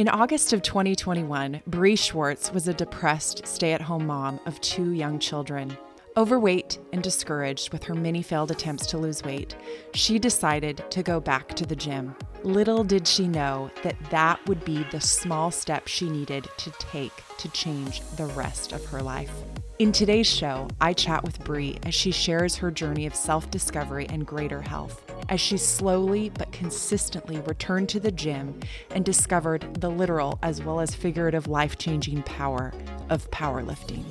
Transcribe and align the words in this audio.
In 0.00 0.08
August 0.08 0.54
of 0.54 0.62
2021, 0.62 1.60
Bree 1.66 1.94
Schwartz 1.94 2.50
was 2.54 2.66
a 2.66 2.72
depressed 2.72 3.46
stay 3.46 3.74
at 3.74 3.82
home 3.82 4.06
mom 4.06 4.40
of 4.46 4.58
two 4.62 4.92
young 4.92 5.18
children. 5.18 5.76
Overweight 6.16 6.78
and 6.94 7.02
discouraged 7.02 7.70
with 7.70 7.84
her 7.84 7.92
many 7.92 8.22
failed 8.22 8.50
attempts 8.50 8.86
to 8.86 8.96
lose 8.96 9.22
weight, 9.22 9.56
she 9.92 10.18
decided 10.18 10.82
to 10.88 11.02
go 11.02 11.20
back 11.20 11.48
to 11.48 11.66
the 11.66 11.76
gym. 11.76 12.16
Little 12.44 12.82
did 12.82 13.06
she 13.06 13.28
know 13.28 13.70
that 13.82 13.98
that 14.08 14.40
would 14.48 14.64
be 14.64 14.86
the 14.90 15.02
small 15.02 15.50
step 15.50 15.86
she 15.86 16.08
needed 16.08 16.48
to 16.56 16.70
take 16.78 17.12
to 17.36 17.50
change 17.50 18.00
the 18.16 18.24
rest 18.28 18.72
of 18.72 18.82
her 18.86 19.02
life. 19.02 19.34
In 19.80 19.92
today's 19.92 20.26
show, 20.26 20.66
I 20.80 20.94
chat 20.94 21.22
with 21.24 21.44
Bree 21.44 21.78
as 21.84 21.94
she 21.94 22.10
shares 22.10 22.56
her 22.56 22.70
journey 22.70 23.04
of 23.04 23.14
self 23.14 23.50
discovery 23.50 24.06
and 24.08 24.26
greater 24.26 24.62
health, 24.62 25.09
as 25.30 25.40
she 25.40 25.56
slowly 25.56 26.28
but 26.28 26.52
consistently 26.52 27.40
returned 27.40 27.88
to 27.88 28.00
the 28.00 28.10
gym 28.10 28.60
and 28.90 29.04
discovered 29.04 29.62
the 29.80 29.88
literal 29.88 30.38
as 30.42 30.62
well 30.62 30.80
as 30.80 30.94
figurative 30.94 31.46
life 31.46 31.78
changing 31.78 32.22
power 32.24 32.74
of 33.08 33.30
powerlifting. 33.30 34.04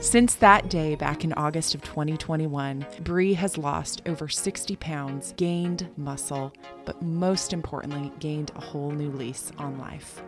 Since 0.00 0.34
that 0.36 0.68
day 0.68 0.96
back 0.96 1.22
in 1.22 1.32
August 1.34 1.76
of 1.76 1.82
2021, 1.82 2.84
Bree 3.04 3.34
has 3.34 3.56
lost 3.56 4.02
over 4.06 4.28
60 4.28 4.74
pounds, 4.76 5.32
gained 5.36 5.88
muscle, 5.96 6.52
but 6.84 7.00
most 7.00 7.52
importantly, 7.52 8.10
gained 8.18 8.50
a 8.56 8.60
whole 8.60 8.90
new 8.90 9.12
lease 9.12 9.52
on 9.58 9.78
life. 9.78 10.20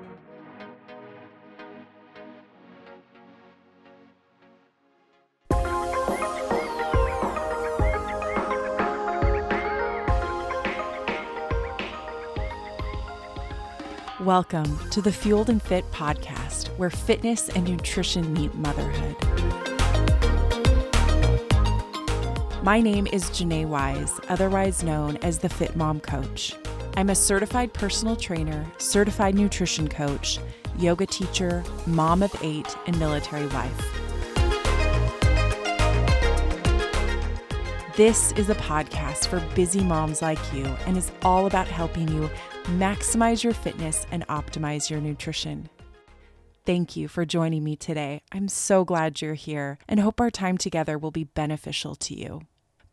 Welcome 14.25 14.79
to 14.89 15.03
the 15.03 15.13
Fueled 15.13 15.51
and 15.51 15.63
Fit 15.63 15.85
podcast, 15.93 16.69
where 16.79 16.89
fitness 16.89 17.51
and 17.51 17.69
nutrition 17.69 18.33
meet 18.33 18.55
motherhood. 18.55 19.15
My 22.63 22.81
name 22.81 23.07
is 23.13 23.25
Janae 23.25 23.67
Wise, 23.67 24.19
otherwise 24.31 24.83
known 24.83 25.19
as 25.19 25.41
the 25.41 25.51
Fit 25.51 25.77
Mom 25.77 26.01
Coach. 26.01 26.55
I'm 26.97 27.11
a 27.11 27.15
certified 27.15 27.75
personal 27.75 28.17
trainer, 28.17 28.67
certified 28.79 29.35
nutrition 29.35 29.89
coach, 29.89 30.39
yoga 30.79 31.05
teacher, 31.05 31.63
mom 31.87 32.23
of 32.23 32.35
eight, 32.41 32.75
and 32.87 32.99
military 32.99 33.47
wife. 33.49 34.05
This 37.95 38.33
is 38.33 38.49
a 38.49 38.55
podcast 38.55 39.27
for 39.27 39.41
busy 39.55 39.85
moms 39.85 40.23
like 40.23 40.41
you 40.55 40.65
and 40.87 40.97
is 40.97 41.13
all 41.21 41.45
about 41.45 41.69
helping 41.69 42.09
you 42.09 42.31
maximize 42.65 43.45
your 43.45 43.53
fitness 43.53 44.07
and 44.11 44.27
optimize 44.29 44.91
your 44.91 45.01
nutrition. 45.01 45.69
Thank 46.67 46.97
you 46.97 47.09
for 47.09 47.27
joining 47.27 47.63
me 47.63 47.77
today. 47.77 48.23
I'm 48.33 48.49
so 48.49 48.85
glad 48.85 49.21
you're 49.21 49.35
here 49.35 49.79
and 49.87 50.01
hope 50.01 50.21
our 50.21 50.31
time 50.31 50.57
together 50.57 50.97
will 50.97 51.11
be 51.11 51.25
beneficial 51.25 51.95
to 51.97 52.19
you. 52.19 52.41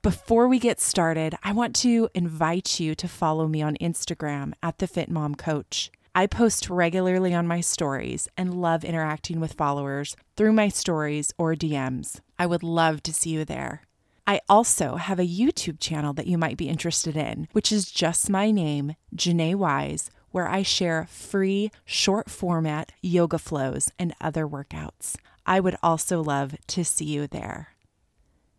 Before 0.01 0.47
we 0.47 0.59
get 0.59 0.81
started, 0.81 1.35
I 1.43 1.53
want 1.53 1.75
to 1.77 2.09
invite 2.13 2.79
you 2.79 2.95
to 2.95 3.07
follow 3.07 3.47
me 3.47 3.61
on 3.61 3.77
Instagram 3.77 4.53
at 4.61 4.79
the 4.79 4.87
Fit 4.87 5.09
Mom 5.09 5.35
Coach. 5.35 5.91
I 6.13 6.27
post 6.27 6.69
regularly 6.69 7.33
on 7.33 7.47
my 7.47 7.61
stories 7.61 8.27
and 8.35 8.61
love 8.61 8.83
interacting 8.83 9.39
with 9.39 9.53
followers 9.53 10.17
through 10.35 10.51
my 10.51 10.67
stories 10.67 11.31
or 11.37 11.55
DMs. 11.55 12.19
I 12.37 12.47
would 12.47 12.63
love 12.63 13.01
to 13.03 13.13
see 13.13 13.29
you 13.29 13.45
there. 13.45 13.83
I 14.27 14.41
also 14.47 14.95
have 14.95 15.19
a 15.19 15.27
YouTube 15.27 15.79
channel 15.79 16.13
that 16.13 16.27
you 16.27 16.37
might 16.37 16.57
be 16.57 16.69
interested 16.69 17.17
in, 17.17 17.47
which 17.51 17.71
is 17.71 17.91
just 17.91 18.29
my 18.29 18.51
name, 18.51 18.95
Janae 19.15 19.55
Wise, 19.55 20.11
where 20.31 20.47
I 20.47 20.63
share 20.63 21.07
free 21.09 21.71
short 21.85 22.29
format 22.29 22.91
yoga 23.01 23.37
flows 23.37 23.91
and 23.99 24.13
other 24.21 24.47
workouts. 24.47 25.15
I 25.45 25.59
would 25.59 25.75
also 25.83 26.21
love 26.21 26.55
to 26.67 26.85
see 26.85 27.05
you 27.05 27.27
there. 27.27 27.69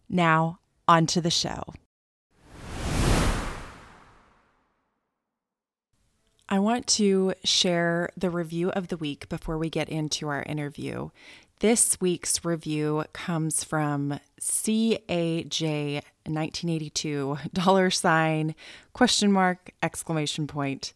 Now, 0.08 0.58
on 0.86 1.06
to 1.06 1.20
the 1.20 1.30
show. 1.30 1.62
I 6.48 6.58
want 6.58 6.86
to 6.88 7.32
share 7.44 8.10
the 8.14 8.28
review 8.28 8.68
of 8.70 8.88
the 8.88 8.98
week 8.98 9.26
before 9.30 9.56
we 9.56 9.70
get 9.70 9.88
into 9.88 10.28
our 10.28 10.42
interview. 10.42 11.08
This 11.62 11.96
week's 12.00 12.44
review 12.44 13.04
comes 13.12 13.62
from 13.62 14.18
CAJ 14.40 16.02
1982 16.24 17.38
dollar 17.52 17.88
sign 17.88 18.56
question 18.92 19.30
mark 19.30 19.70
exclamation 19.80 20.48
point. 20.48 20.92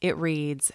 It 0.00 0.16
reads 0.16 0.72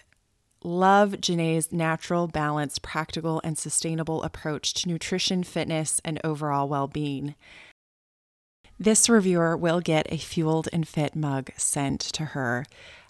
Love 0.63 1.15
Janae's 1.19 1.73
natural, 1.73 2.29
balanced, 2.29 2.83
practical, 2.83 3.41
and 3.43 3.57
sustainable 3.57 4.23
approach 4.23 4.73
to 4.75 4.87
nutrition, 4.87 5.43
fitness, 5.43 5.99
and 6.05 6.21
overall 6.23 6.69
well 6.69 6.87
being. 6.87 7.35
This 8.79 9.09
reviewer 9.09 9.57
will 9.57 9.81
get 9.81 10.07
a 10.09 10.15
fueled 10.15 10.69
and 10.71 10.87
fit 10.87 11.17
mug 11.17 11.51
sent 11.57 11.99
to 11.99 12.27
her 12.27 12.65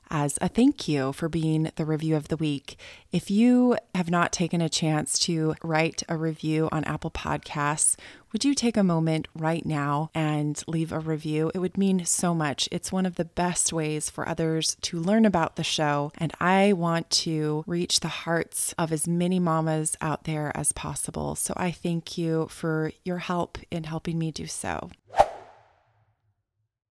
as 0.09 0.37
a 0.41 0.47
thank 0.47 0.87
you 0.87 1.13
for 1.13 1.29
being 1.29 1.71
the 1.75 1.85
review 1.85 2.15
of 2.15 2.27
the 2.27 2.37
week. 2.37 2.77
If 3.11 3.29
you 3.29 3.77
have 3.95 4.09
not 4.09 4.31
taken 4.31 4.61
a 4.61 4.69
chance 4.69 5.17
to 5.19 5.55
write 5.63 6.03
a 6.09 6.17
review 6.17 6.69
on 6.71 6.83
Apple 6.83 7.11
Podcasts, 7.11 7.95
would 8.31 8.43
you 8.43 8.55
take 8.55 8.77
a 8.77 8.83
moment 8.83 9.27
right 9.35 9.65
now 9.65 10.09
and 10.15 10.63
leave 10.67 10.91
a 10.91 10.99
review? 10.99 11.51
It 11.53 11.59
would 11.59 11.77
mean 11.77 12.03
so 12.05 12.33
much. 12.33 12.67
It's 12.71 12.91
one 12.91 13.05
of 13.05 13.15
the 13.15 13.25
best 13.25 13.71
ways 13.71 14.09
for 14.09 14.27
others 14.27 14.75
to 14.81 14.99
learn 14.99 15.25
about 15.25 15.55
the 15.55 15.63
show, 15.63 16.11
and 16.17 16.33
I 16.39 16.73
want 16.73 17.09
to 17.11 17.63
reach 17.67 17.99
the 17.99 18.07
hearts 18.07 18.73
of 18.77 18.91
as 18.91 19.07
many 19.07 19.39
mamas 19.39 19.95
out 20.01 20.23
there 20.23 20.51
as 20.55 20.71
possible. 20.71 21.35
So 21.35 21.53
I 21.55 21.71
thank 21.71 22.17
you 22.17 22.47
for 22.49 22.91
your 23.03 23.19
help 23.19 23.59
in 23.69 23.83
helping 23.83 24.17
me 24.17 24.31
do 24.31 24.47
so. 24.47 24.89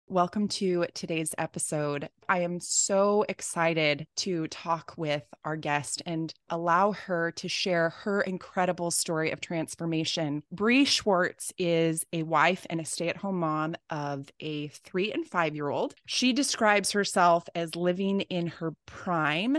Welcome 0.09 0.47
to 0.49 0.85
today's 0.93 1.35
episode. 1.37 2.07
I 2.29 2.39
am 2.39 2.61
so 2.61 3.25
excited 3.27 4.07
to 4.17 4.47
talk 4.47 4.93
with 4.95 5.23
our 5.43 5.57
guest 5.57 6.01
and 6.05 6.33
allow 6.49 6.93
her 6.93 7.31
to 7.31 7.49
share 7.49 7.89
her 7.89 8.21
incredible 8.21 8.89
story 8.89 9.31
of 9.31 9.41
transformation. 9.41 10.43
Bree 10.49 10.85
Schwartz 10.85 11.51
is 11.57 12.05
a 12.13 12.23
wife 12.23 12.65
and 12.69 12.79
a 12.79 12.85
stay 12.85 13.09
at 13.09 13.17
home 13.17 13.41
mom 13.41 13.75
of 13.89 14.29
a 14.39 14.69
three 14.69 15.11
and 15.11 15.27
five 15.27 15.53
year 15.53 15.67
old. 15.67 15.93
She 16.05 16.31
describes 16.31 16.93
herself 16.93 17.43
as 17.53 17.75
living 17.75 18.21
in 18.21 18.47
her 18.47 18.71
prime 18.85 19.57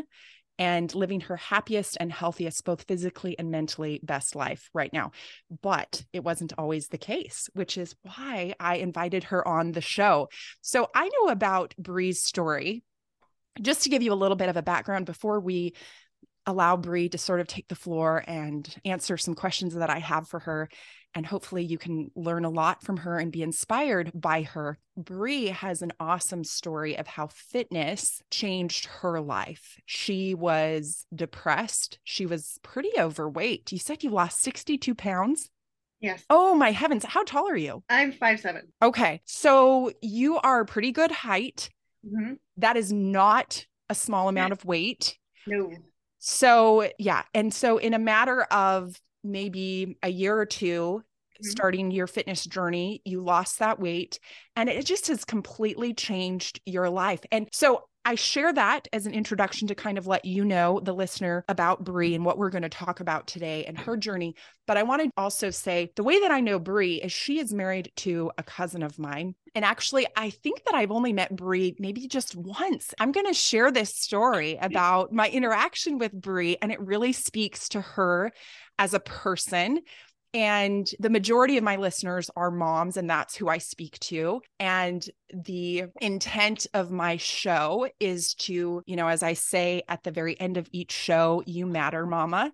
and 0.59 0.93
living 0.95 1.21
her 1.23 1.37
happiest 1.37 1.97
and 2.01 2.13
healthiest, 2.13 2.65
both 2.65 2.83
physically 2.83 3.39
and 3.39 3.51
mentally, 3.51 4.01
best 4.03 4.35
life 4.35 4.69
right 4.75 4.93
now. 4.93 5.13
But 5.63 6.05
it 6.13 6.25
wasn't 6.25 6.53
always 6.59 6.89
the 6.89 6.99
case, 6.99 7.49
which 7.55 7.79
is 7.79 7.95
why 8.03 8.55
I 8.59 8.77
invited 8.77 9.25
her 9.25 9.47
on 9.47 9.73
the 9.73 9.81
show. 9.81 10.29
So 10.61 10.89
I 10.95 11.09
know 11.09 11.31
about 11.31 11.75
Bree's 11.79 12.23
story. 12.23 12.83
Just 13.61 13.83
to 13.83 13.89
give 13.89 14.03
you 14.03 14.13
a 14.13 14.15
little 14.15 14.37
bit 14.37 14.49
of 14.49 14.57
a 14.57 14.63
background 14.63 15.07
before 15.07 15.41
we 15.41 15.75
allow 16.48 16.76
Bree 16.76 17.09
to 17.10 17.19
sort 17.19 17.38
of 17.38 17.47
take 17.47 17.69
the 17.69 17.76
floor 17.76 18.25
and 18.26 18.75
answer 18.84 19.16
some 19.16 19.36
questions 19.36 19.75
that 19.75 19.91
I 19.91 20.00
have 20.00 20.26
for 20.26 20.41
her 20.41 20.69
and 21.14 21.26
hopefully 21.26 21.64
you 21.64 21.78
can 21.78 22.10
learn 22.14 22.44
a 22.44 22.50
lot 22.50 22.82
from 22.82 22.98
her 22.98 23.19
and 23.19 23.32
be 23.32 23.42
inspired 23.42 24.10
by 24.14 24.42
her. 24.42 24.78
Bree 24.97 25.47
has 25.47 25.82
an 25.82 25.92
awesome 25.98 26.44
story 26.44 26.97
of 26.97 27.06
how 27.06 27.28
fitness 27.28 28.22
changed 28.31 28.86
her 28.86 29.20
life. 29.20 29.81
She 29.86 30.34
was 30.34 31.06
depressed. 31.14 31.98
She 32.04 32.26
was 32.26 32.59
pretty 32.62 32.91
overweight. 32.98 33.72
You 33.72 33.78
said 33.78 34.03
you 34.03 34.10
lost 34.10 34.42
62 34.42 34.94
pounds. 34.94 35.50
Yes. 36.00 36.25
Oh 36.30 36.54
my 36.54 36.70
heavens. 36.70 37.04
How 37.04 37.25
tall 37.25 37.48
are 37.48 37.56
you? 37.56 37.82
I'm 37.88 38.12
five 38.12 38.38
seven. 38.38 38.69
Okay. 38.80 39.20
So 39.25 39.91
you 40.00 40.38
are 40.38 40.65
pretty 40.65 40.92
good 40.92 41.10
height. 41.10 41.70
Mm-hmm. 42.06 42.34
That 42.59 42.76
is 42.76 42.92
not 42.92 43.66
a 43.88 43.94
small 43.94 44.28
amount 44.28 44.53
of 44.53 44.65
weight. 44.65 45.19
No. 45.47 45.72
So, 46.19 46.91
yeah. 46.99 47.23
And 47.34 47.53
so, 47.53 47.78
in 47.78 47.95
a 47.95 47.98
matter 47.98 48.42
of 48.45 49.01
maybe 49.25 49.97
a 50.03 50.09
year 50.09 50.39
or 50.39 50.47
2 50.47 50.66
mm-hmm. 50.66 51.48
starting 51.48 51.91
your 51.91 52.07
fitness 52.07 52.45
journey, 52.45 53.03
you 53.04 53.21
lost 53.22 53.59
that 53.59 53.78
weight 53.81 54.19
and 54.57 54.69
it 54.69 54.84
just 54.84 55.09
has 55.09 55.25
completely 55.25 55.95
changed 55.95 56.60
your 56.66 56.89
life. 56.91 57.21
And 57.31 57.48
so 57.53 57.84
I 58.09 58.15
share 58.15 58.55
that 58.55 58.89
as 58.91 59.05
an 59.05 59.13
introduction 59.13 59.69
to 59.69 59.75
kind 59.75 59.99
of 59.99 60.07
let 60.07 60.25
you 60.25 60.43
know, 60.43 60.81
the 60.83 60.95
listener, 60.95 61.45
about 61.47 61.84
Bree 61.84 62.15
and 62.15 62.25
what 62.25 62.39
we're 62.39 62.49
going 62.49 62.63
to 62.63 62.71
talk 62.71 63.01
about 63.01 63.27
today 63.27 63.66
and 63.66 63.78
her 63.78 63.99
journey. 63.99 64.34
But 64.66 64.78
I 64.78 64.83
want 64.84 65.03
to 65.03 65.10
also 65.19 65.51
say 65.51 65.93
the 65.95 66.03
way 66.03 66.19
that 66.21 66.31
I 66.31 66.41
know 66.41 66.59
Bree 66.59 67.03
is 67.03 67.13
she 67.13 67.39
is 67.39 67.53
married 67.53 67.93
to 67.97 68.31
a 68.39 68.43
cousin 68.43 68.83
of 68.83 68.99
mine. 68.99 69.34
And 69.55 69.63
actually, 69.63 70.07
I 70.16 70.31
think 70.31 70.65
that 70.65 70.75
I've 70.75 70.91
only 70.91 71.13
met 71.13 71.37
Bree 71.37 71.77
maybe 71.78 72.09
just 72.09 72.34
once. 72.34 72.95
I'm 72.99 73.13
going 73.13 73.27
to 73.27 73.34
share 73.34 73.71
this 73.71 73.95
story 73.95 74.57
about 74.59 75.13
my 75.13 75.28
interaction 75.28 75.99
with 75.99 76.13
Bree, 76.13 76.57
and 76.63 76.72
it 76.72 76.81
really 76.81 77.13
speaks 77.13 77.69
to 77.71 77.83
her 77.83 78.33
as 78.78 78.95
a 78.95 79.01
person 79.01 79.81
And 80.34 80.86
the 81.01 81.09
majority 81.09 81.57
of 81.57 81.65
my 81.65 81.77
listeners 81.77 82.30
are 82.36 82.51
moms, 82.51 82.98
and 82.98 83.09
that's 83.09 83.34
who 83.34 83.48
I 83.48 83.59
speak 83.59 83.98
to. 84.01 84.42
And 84.60 85.03
the 85.33 85.84
intent 86.03 86.66
of 86.75 86.91
my 86.91 87.16
show 87.16 87.89
is 87.98 88.34
to, 88.34 88.83
you 88.84 88.97
know, 88.97 89.09
as 89.09 89.22
I 89.22 89.33
say 89.33 89.83
at 89.89 90.03
the 90.03 90.10
very 90.10 90.39
end 90.39 90.59
of 90.59 90.69
each 90.71 90.92
show, 90.92 91.42
you 91.47 91.66
matter, 91.66 92.04
mama. 92.04 92.53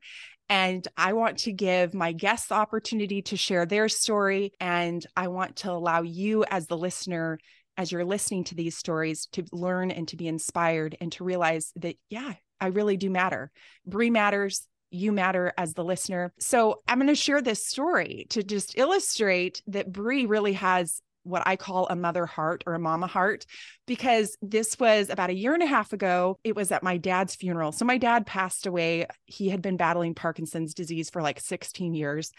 And 0.48 0.86
I 0.96 1.14
want 1.14 1.38
to 1.38 1.52
give 1.52 1.94
my 1.94 2.12
guests 2.12 2.48
the 2.48 2.54
opportunity 2.54 3.22
to 3.22 3.36
share 3.36 3.66
their 3.66 3.88
story. 3.88 4.52
And 4.60 5.04
I 5.16 5.28
want 5.28 5.56
to 5.56 5.72
allow 5.72 6.02
you, 6.02 6.44
as 6.44 6.66
the 6.66 6.76
listener, 6.76 7.38
as 7.76 7.90
you're 7.90 8.04
listening 8.04 8.44
to 8.44 8.54
these 8.54 8.76
stories, 8.76 9.26
to 9.32 9.44
learn 9.50 9.90
and 9.90 10.06
to 10.08 10.16
be 10.16 10.28
inspired 10.28 10.96
and 11.00 11.10
to 11.12 11.24
realize 11.24 11.72
that, 11.76 11.96
yeah, 12.08 12.34
I 12.60 12.68
really 12.68 12.96
do 12.96 13.10
matter. 13.10 13.50
Bree 13.84 14.10
matters 14.10 14.68
you 14.94 15.12
matter 15.12 15.52
as 15.58 15.74
the 15.74 15.84
listener. 15.84 16.32
So 16.38 16.80
I'm 16.88 16.98
going 16.98 17.08
to 17.08 17.14
share 17.14 17.42
this 17.42 17.66
story 17.66 18.26
to 18.30 18.42
just 18.42 18.78
illustrate 18.78 19.62
that 19.66 19.92
Bree 19.92 20.26
really 20.26 20.54
has 20.54 21.00
what 21.24 21.42
I 21.46 21.56
call 21.56 21.86
a 21.88 21.96
mother 21.96 22.26
heart 22.26 22.62
or 22.66 22.74
a 22.74 22.78
mama 22.78 23.06
heart, 23.06 23.46
because 23.86 24.36
this 24.42 24.78
was 24.78 25.08
about 25.08 25.30
a 25.30 25.34
year 25.34 25.54
and 25.54 25.62
a 25.62 25.66
half 25.66 25.94
ago. 25.94 26.38
It 26.44 26.54
was 26.54 26.70
at 26.70 26.82
my 26.82 26.98
dad's 26.98 27.34
funeral. 27.34 27.72
So 27.72 27.86
my 27.86 27.96
dad 27.96 28.26
passed 28.26 28.66
away. 28.66 29.06
He 29.24 29.48
had 29.48 29.62
been 29.62 29.78
battling 29.78 30.14
Parkinson's 30.14 30.74
disease 30.74 31.08
for 31.08 31.22
like 31.22 31.40
16 31.40 31.94
years 31.94 32.30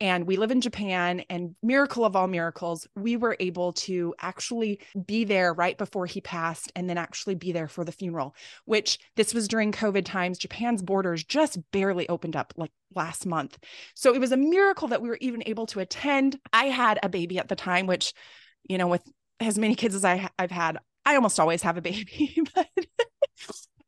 and 0.00 0.26
we 0.26 0.36
live 0.36 0.50
in 0.50 0.60
Japan 0.60 1.24
and 1.30 1.54
miracle 1.62 2.04
of 2.04 2.14
all 2.14 2.26
miracles 2.26 2.86
we 2.94 3.16
were 3.16 3.36
able 3.40 3.72
to 3.72 4.14
actually 4.20 4.80
be 5.06 5.24
there 5.24 5.52
right 5.52 5.76
before 5.78 6.06
he 6.06 6.20
passed 6.20 6.70
and 6.76 6.88
then 6.88 6.98
actually 6.98 7.34
be 7.34 7.52
there 7.52 7.68
for 7.68 7.84
the 7.84 7.92
funeral 7.92 8.34
which 8.64 8.98
this 9.16 9.32
was 9.32 9.48
during 9.48 9.72
covid 9.72 10.04
times. 10.04 10.38
Japan's 10.38 10.82
borders 10.82 11.24
just 11.24 11.58
barely 11.72 12.08
opened 12.08 12.36
up 12.36 12.52
like 12.56 12.72
last 12.94 13.26
month. 13.26 13.58
So 13.94 14.14
it 14.14 14.20
was 14.20 14.32
a 14.32 14.36
miracle 14.36 14.88
that 14.88 15.02
we 15.02 15.08
were 15.08 15.18
even 15.20 15.42
able 15.46 15.66
to 15.66 15.80
attend. 15.80 16.38
I 16.52 16.66
had 16.66 16.98
a 17.02 17.08
baby 17.08 17.38
at 17.38 17.48
the 17.48 17.56
time 17.56 17.86
which 17.86 18.12
you 18.68 18.78
know 18.78 18.88
with 18.88 19.02
as 19.40 19.58
many 19.58 19.74
kids 19.74 19.94
as 19.94 20.04
I 20.04 20.28
I've 20.38 20.50
had 20.50 20.78
I 21.04 21.14
almost 21.14 21.38
always 21.38 21.62
have 21.62 21.76
a 21.76 21.82
baby 21.82 22.42
but 22.54 22.68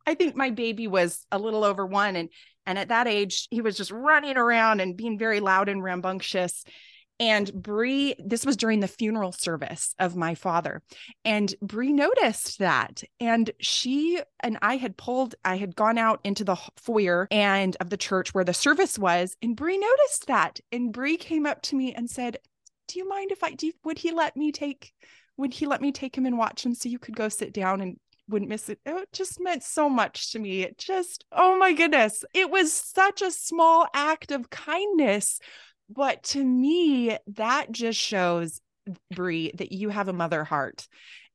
I 0.07 0.15
think 0.15 0.37
my 0.37 0.51
baby 0.51 0.87
was 0.87 1.27
a 1.31 1.39
little 1.39 1.65
over 1.65 1.85
1 1.85 2.17
and 2.17 2.31
and 2.69 2.79
at 2.79 2.89
that 2.89 3.09
age, 3.09 3.49
he 3.51 3.63
was 3.63 3.79
just 3.79 3.91
running 3.91 4.37
around 4.37 4.81
and 4.81 4.95
being 4.95 5.19
very 5.19 5.41
loud 5.41 5.71
and 5.71 5.83
rambunctious. 5.83 6.65
And 7.19 7.51
Bree, 7.51 8.15
this 8.23 8.45
was 8.45 8.59
during 8.59 8.81
the 8.81 8.87
funeral 8.87 9.33
service 9.33 9.95
of 9.99 10.17
my 10.17 10.35
father. 10.35 10.83
And 11.25 11.53
Bree 11.63 11.95
noticed 11.95 12.59
that. 12.59 13.03
And 13.21 13.51
she 13.59 14.21
and 14.41 14.59
I 14.61 14.77
had 14.77 14.99
pulled, 14.99 15.35
I 15.47 15.57
had 15.57 15.75
gone 15.77 15.97
out 15.97 16.21
into 16.25 16.45
the 16.45 16.59
foyer 16.77 17.27
and 17.31 17.75
of 17.81 17.89
the 17.89 17.97
church 17.97 18.35
where 18.35 18.45
the 18.45 18.53
service 18.53 18.99
was. 18.99 19.35
And 19.41 19.57
Bree 19.57 19.79
noticed 19.79 20.27
that. 20.27 20.61
And 20.71 20.93
Bree 20.93 21.17
came 21.17 21.47
up 21.47 21.63
to 21.63 21.77
me 21.77 21.95
and 21.95 22.11
said, 22.11 22.37
Do 22.87 22.99
you 22.99 23.09
mind 23.09 23.33
if 23.33 23.43
I 23.43 23.53
do 23.53 23.73
would 23.83 23.99
he 23.99 24.13
let 24.13 24.37
me 24.37 24.53
take 24.53 24.93
would 25.39 25.55
he 25.55 25.67
let 25.67 25.81
me 25.81 25.91
take 25.91 26.19
him 26.19 26.27
and 26.27 26.37
watch 26.37 26.67
him 26.67 26.75
so 26.75 26.89
you 26.91 26.99
could 26.99 27.17
go 27.17 27.31
sit 27.31 27.55
down 27.55 27.81
and 27.81 27.99
wouldn't 28.29 28.51
miss 28.51 28.69
it. 28.69 28.79
Oh, 28.87 28.99
it 28.99 29.13
just 29.13 29.41
meant 29.41 29.63
so 29.63 29.89
much 29.89 30.33
to 30.33 30.39
me. 30.39 30.63
It 30.63 30.79
just, 30.79 31.25
oh 31.33 31.59
my 31.59 31.73
goodness. 31.73 32.25
It 32.35 32.51
was 32.51 32.73
such 32.73 33.23
a 33.23 33.31
small 33.31 33.87
act 33.95 34.31
of 34.31 34.51
kindness. 34.51 35.41
But 35.91 36.23
to 36.25 36.45
me, 36.45 37.17
that 37.29 37.73
just 37.73 37.99
shows, 37.99 38.61
Bree, 39.15 39.53
that 39.55 39.73
you 39.73 39.89
have 39.89 40.09
a 40.09 40.13
mother 40.13 40.45
heart. 40.45 40.87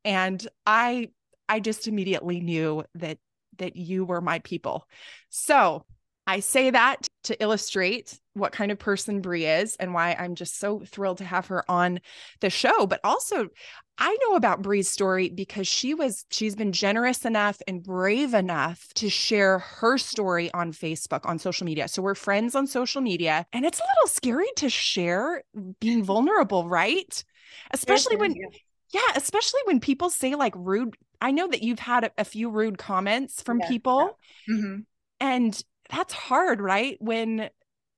And 0.06 0.46
I 0.66 1.10
I 1.50 1.60
just 1.60 1.88
immediately 1.88 2.40
knew 2.40 2.84
that 2.96 3.18
that 3.58 3.76
you 3.76 4.06
were 4.06 4.22
my 4.22 4.40
people. 4.40 4.88
So 5.30 5.86
I 6.26 6.40
say 6.40 6.70
that 6.70 7.08
to 7.24 7.42
illustrate 7.42 8.20
what 8.34 8.52
kind 8.52 8.72
of 8.72 8.80
person 8.80 9.22
Bree 9.22 9.46
is 9.46 9.76
and 9.76 9.94
why 9.94 10.14
I'm 10.14 10.36
just 10.36 10.58
so 10.58 10.80
thrilled 10.80 11.18
to 11.20 11.26
have 11.26 11.48
her 11.48 11.70
on 11.70 12.00
the 12.40 12.50
show. 12.50 12.88
But 12.88 13.02
also, 13.04 13.50
I 13.98 14.18
know 14.24 14.36
about 14.36 14.62
Bree's 14.62 14.90
story 14.90 15.30
because 15.30 15.68
she 15.68 15.94
was 15.94 16.26
she's 16.32 16.56
been 16.56 16.72
generous 16.72 17.26
enough 17.26 17.62
and 17.68 17.84
brave 17.84 18.34
enough 18.34 18.88
to 18.96 19.10
share 19.10 19.60
her 19.60 19.98
story 19.98 20.52
on 20.54 20.72
Facebook 20.72 21.26
on 21.26 21.40
social 21.40 21.66
media. 21.66 21.88
So 21.88 22.02
we're 22.02 22.16
friends 22.16 22.56
on 22.56 22.68
social 22.68 23.02
media 23.02 23.46
and 23.54 23.66
it's 23.66 23.80
a 23.80 23.84
little 23.84 24.10
scary 24.10 24.48
to 24.58 24.70
share 24.70 25.44
being 25.80 26.04
vulnerable, 26.04 26.68
right? 26.68 27.24
Especially 27.72 28.16
when 28.16 28.36
yeah, 28.94 29.02
especially 29.16 29.62
when 29.66 29.80
people 29.80 30.10
say 30.10 30.36
like 30.36 30.54
rude 30.56 30.96
I 31.22 31.32
know 31.32 31.48
that 31.48 31.64
you've 31.64 31.80
had 31.80 32.06
a, 32.06 32.12
a 32.18 32.26
few 32.26 32.50
rude 32.50 32.78
comments 32.78 33.42
from 33.42 33.60
yeah, 33.60 33.68
people. 33.68 34.18
Yeah. 34.48 34.56
Mm-hmm. 34.56 34.80
And 35.22 35.64
that's 35.94 36.14
hard, 36.14 36.62
right? 36.62 36.98
When 37.00 37.50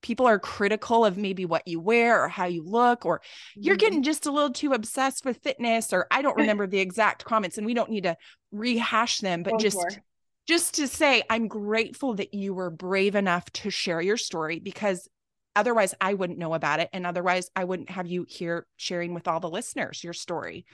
people 0.01 0.27
are 0.27 0.37
critical 0.37 1.03
of 1.03 1.17
maybe 1.17 1.45
what 1.45 1.67
you 1.67 1.79
wear 1.79 2.23
or 2.23 2.27
how 2.27 2.45
you 2.45 2.63
look, 2.63 3.05
or 3.05 3.21
you're 3.55 3.75
mm-hmm. 3.75 3.79
getting 3.79 4.03
just 4.03 4.25
a 4.25 4.31
little 4.31 4.51
too 4.51 4.73
obsessed 4.73 5.25
with 5.25 5.41
fitness, 5.41 5.93
or 5.93 6.07
I 6.11 6.21
don't 6.21 6.37
remember 6.37 6.67
the 6.67 6.79
exact 6.79 7.25
comments, 7.25 7.57
and 7.57 7.65
we 7.65 7.73
don't 7.73 7.89
need 7.89 8.03
to 8.03 8.17
rehash 8.51 9.19
them, 9.19 9.43
but 9.43 9.53
oh, 9.53 9.57
just 9.57 9.77
sure. 9.77 10.03
just 10.47 10.75
to 10.75 10.87
say, 10.87 11.23
I'm 11.29 11.47
grateful 11.47 12.15
that 12.15 12.33
you 12.33 12.53
were 12.53 12.69
brave 12.69 13.15
enough 13.15 13.49
to 13.53 13.69
share 13.69 14.01
your 14.01 14.17
story 14.17 14.59
because 14.59 15.09
otherwise 15.55 15.95
I 16.01 16.13
wouldn't 16.13 16.39
know 16.39 16.53
about 16.53 16.81
it. 16.81 16.89
And 16.93 17.05
otherwise 17.05 17.49
I 17.55 17.63
wouldn't 17.63 17.89
have 17.89 18.07
you 18.07 18.25
here 18.27 18.67
sharing 18.75 19.13
with 19.13 19.27
all 19.27 19.39
the 19.39 19.49
listeners 19.49 20.03
your 20.03 20.13
story. 20.13 20.65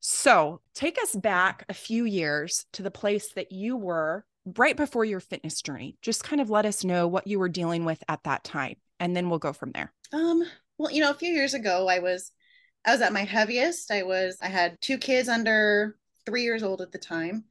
So 0.00 0.62
take 0.74 0.98
us 1.00 1.14
back 1.14 1.66
a 1.68 1.74
few 1.74 2.06
years 2.06 2.64
to 2.72 2.82
the 2.82 2.90
place 2.90 3.32
that 3.34 3.52
you 3.52 3.76
were 3.76 4.24
right 4.44 4.76
before 4.76 5.04
your 5.04 5.20
fitness 5.20 5.62
journey. 5.62 5.96
Just 6.02 6.24
kind 6.24 6.40
of 6.40 6.50
let 6.50 6.66
us 6.66 6.84
know 6.84 7.06
what 7.06 7.26
you 7.26 7.38
were 7.38 7.48
dealing 7.48 7.84
with 7.84 8.02
at 8.08 8.24
that 8.24 8.44
time, 8.44 8.76
and 8.98 9.16
then 9.16 9.30
we'll 9.30 9.38
go 9.38 9.52
from 9.52 9.72
there. 9.72 9.92
Um, 10.12 10.42
well, 10.78 10.90
you 10.90 11.00
know, 11.00 11.10
a 11.10 11.14
few 11.14 11.32
years 11.32 11.54
ago, 11.54 11.88
I 11.88 11.98
was 11.98 12.32
I 12.84 12.92
was 12.92 13.02
at 13.02 13.12
my 13.12 13.24
heaviest. 13.24 13.90
I 13.90 14.02
was 14.02 14.38
I 14.40 14.48
had 14.48 14.78
two 14.80 14.98
kids 14.98 15.28
under 15.28 15.96
three 16.26 16.42
years 16.42 16.62
old 16.62 16.80
at 16.80 16.92
the 16.92 16.98
time, 16.98 17.44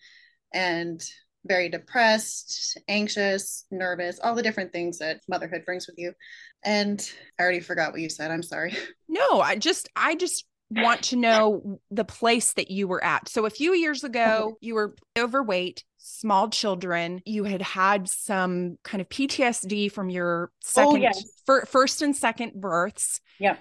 and 0.53 1.01
very 1.45 1.69
depressed, 1.69 2.77
anxious, 2.87 3.65
nervous, 3.71 4.19
all 4.19 4.35
the 4.35 4.43
different 4.43 4.71
things 4.73 4.99
that 4.99 5.21
motherhood 5.29 5.63
brings 5.65 5.87
with 5.87 5.97
you. 5.97 6.13
And 6.63 7.01
I 7.39 7.43
already 7.43 7.61
forgot 7.61 7.91
what 7.91 8.01
you 8.01 8.09
said. 8.09 8.31
I'm 8.31 8.43
sorry. 8.43 8.75
No, 9.11 9.41
I 9.41 9.55
just 9.55 9.89
I 9.95 10.13
just 10.13 10.45
want 10.69 11.03
to 11.03 11.15
know 11.15 11.79
the 11.91 12.05
place 12.05 12.53
that 12.53 12.69
you 12.69 12.87
were 12.87 13.03
at. 13.03 13.27
So 13.27 13.45
a 13.45 13.49
few 13.49 13.73
years 13.73 14.03
ago, 14.03 14.57
you 14.61 14.75
were 14.75 14.95
overweight, 15.17 15.83
small 15.97 16.49
children. 16.49 17.21
You 17.25 17.43
had 17.43 17.61
had 17.61 18.07
some 18.07 18.77
kind 18.83 19.01
of 19.01 19.09
PTSD 19.09 19.91
from 19.91 20.09
your 20.09 20.51
oh, 20.51 20.57
second, 20.61 20.91
oh, 20.91 20.95
yes. 20.95 21.23
fir- 21.45 21.65
first 21.65 22.01
and 22.01 22.15
second 22.15 22.53
births. 22.53 23.19
Yeah. 23.39 23.55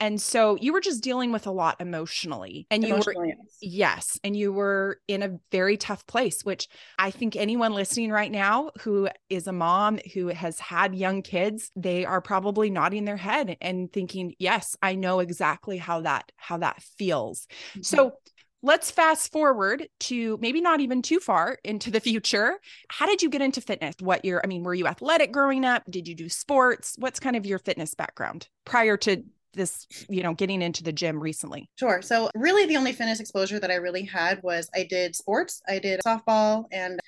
And 0.00 0.20
so 0.20 0.56
you 0.60 0.72
were 0.72 0.80
just 0.80 1.02
dealing 1.02 1.32
with 1.32 1.46
a 1.46 1.52
lot 1.52 1.80
emotionally. 1.80 2.66
And 2.70 2.86
you 2.86 2.96
were, 2.96 3.26
yes. 3.26 3.36
yes. 3.60 4.20
And 4.24 4.36
you 4.36 4.52
were 4.52 4.98
in 5.08 5.22
a 5.22 5.38
very 5.52 5.76
tough 5.76 6.06
place, 6.06 6.44
which 6.44 6.68
I 6.98 7.10
think 7.10 7.36
anyone 7.36 7.72
listening 7.72 8.10
right 8.10 8.30
now 8.30 8.70
who 8.80 9.08
is 9.30 9.46
a 9.46 9.52
mom 9.52 9.98
who 10.12 10.28
has 10.28 10.58
had 10.58 10.94
young 10.94 11.22
kids, 11.22 11.70
they 11.76 12.04
are 12.04 12.20
probably 12.20 12.70
nodding 12.70 13.04
their 13.04 13.16
head 13.16 13.56
and 13.60 13.92
thinking, 13.92 14.34
yes, 14.38 14.76
I 14.82 14.96
know 14.96 15.20
exactly 15.20 15.78
how 15.78 16.02
that, 16.02 16.32
how 16.36 16.58
that 16.58 16.82
feels. 16.82 17.46
Mm-hmm. 17.70 17.82
So 17.82 18.14
let's 18.62 18.90
fast 18.90 19.30
forward 19.30 19.86
to 20.00 20.38
maybe 20.40 20.60
not 20.60 20.80
even 20.80 21.02
too 21.02 21.20
far 21.20 21.58
into 21.62 21.90
the 21.90 22.00
future. 22.00 22.58
How 22.88 23.06
did 23.06 23.22
you 23.22 23.28
get 23.28 23.42
into 23.42 23.60
fitness? 23.60 23.94
What 24.00 24.24
year? 24.24 24.40
I 24.42 24.46
mean, 24.48 24.64
were 24.64 24.74
you 24.74 24.86
athletic 24.86 25.32
growing 25.32 25.64
up? 25.64 25.84
Did 25.88 26.08
you 26.08 26.14
do 26.14 26.28
sports? 26.28 26.96
What's 26.98 27.20
kind 27.20 27.36
of 27.36 27.46
your 27.46 27.58
fitness 27.58 27.94
background 27.94 28.48
prior 28.64 28.96
to 28.98 29.22
this, 29.54 29.86
you 30.08 30.22
know, 30.22 30.34
getting 30.34 30.62
into 30.62 30.82
the 30.82 30.92
gym 30.92 31.20
recently? 31.20 31.68
Sure. 31.78 32.02
So, 32.02 32.30
really, 32.34 32.66
the 32.66 32.76
only 32.76 32.92
fitness 32.92 33.20
exposure 33.20 33.58
that 33.58 33.70
I 33.70 33.76
really 33.76 34.04
had 34.04 34.40
was 34.42 34.68
I 34.74 34.86
did 34.88 35.16
sports, 35.16 35.62
I 35.68 35.78
did 35.78 36.00
softball 36.06 36.64
and 36.72 37.00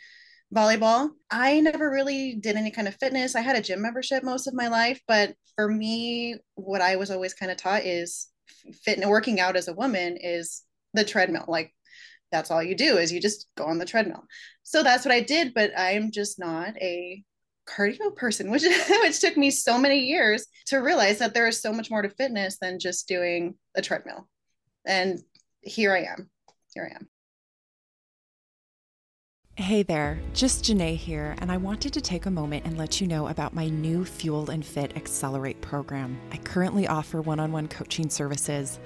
volleyball. 0.54 1.10
I 1.30 1.60
never 1.60 1.90
really 1.90 2.36
did 2.36 2.56
any 2.56 2.70
kind 2.70 2.88
of 2.88 2.94
fitness. 2.96 3.34
I 3.34 3.40
had 3.40 3.56
a 3.56 3.62
gym 3.62 3.82
membership 3.82 4.22
most 4.22 4.46
of 4.46 4.54
my 4.54 4.68
life, 4.68 5.00
but 5.08 5.34
for 5.54 5.68
me, 5.68 6.36
what 6.54 6.80
I 6.80 6.96
was 6.96 7.10
always 7.10 7.34
kind 7.34 7.50
of 7.50 7.58
taught 7.58 7.84
is 7.84 8.28
fit 8.84 9.04
working 9.06 9.40
out 9.40 9.56
as 9.56 9.68
a 9.68 9.74
woman 9.74 10.16
is 10.20 10.62
the 10.94 11.04
treadmill. 11.04 11.44
Like 11.48 11.72
that's 12.32 12.50
all 12.50 12.62
you 12.62 12.74
do 12.74 12.96
is 12.96 13.12
you 13.12 13.20
just 13.20 13.46
go 13.56 13.64
on 13.64 13.78
the 13.78 13.84
treadmill. 13.84 14.24
So 14.62 14.82
that's 14.82 15.04
what 15.04 15.14
I 15.14 15.20
did, 15.20 15.54
but 15.54 15.70
I'm 15.76 16.10
just 16.10 16.38
not 16.38 16.76
a 16.80 17.22
cardio 17.66 18.14
person, 18.14 18.50
which 18.50 18.64
which 19.02 19.20
took 19.20 19.36
me 19.36 19.50
so 19.50 19.78
many 19.78 20.00
years 20.00 20.46
to 20.66 20.78
realize 20.78 21.18
that 21.18 21.34
there 21.34 21.46
is 21.46 21.60
so 21.60 21.72
much 21.72 21.90
more 21.90 22.02
to 22.02 22.08
fitness 22.10 22.58
than 22.58 22.78
just 22.78 23.08
doing 23.08 23.54
a 23.74 23.82
treadmill. 23.82 24.28
And 24.86 25.20
here 25.60 25.92
I 25.92 26.04
am. 26.04 26.30
Here 26.74 26.88
I 26.90 26.96
am. 26.96 27.08
Hey 29.58 29.82
there, 29.82 30.18
just 30.34 30.66
Janae 30.66 30.96
here, 30.96 31.34
and 31.38 31.50
I 31.50 31.56
wanted 31.56 31.94
to 31.94 32.02
take 32.02 32.26
a 32.26 32.30
moment 32.30 32.66
and 32.66 32.76
let 32.76 33.00
you 33.00 33.06
know 33.06 33.28
about 33.28 33.54
my 33.54 33.70
new 33.70 34.04
Fueled 34.04 34.50
and 34.50 34.62
Fit 34.62 34.94
Accelerate 34.98 35.62
program. 35.62 36.20
I 36.30 36.36
currently 36.36 36.86
offer 36.86 37.22
one 37.22 37.40
on 37.40 37.52
one 37.52 37.66
coaching 37.66 38.10
services 38.10 38.78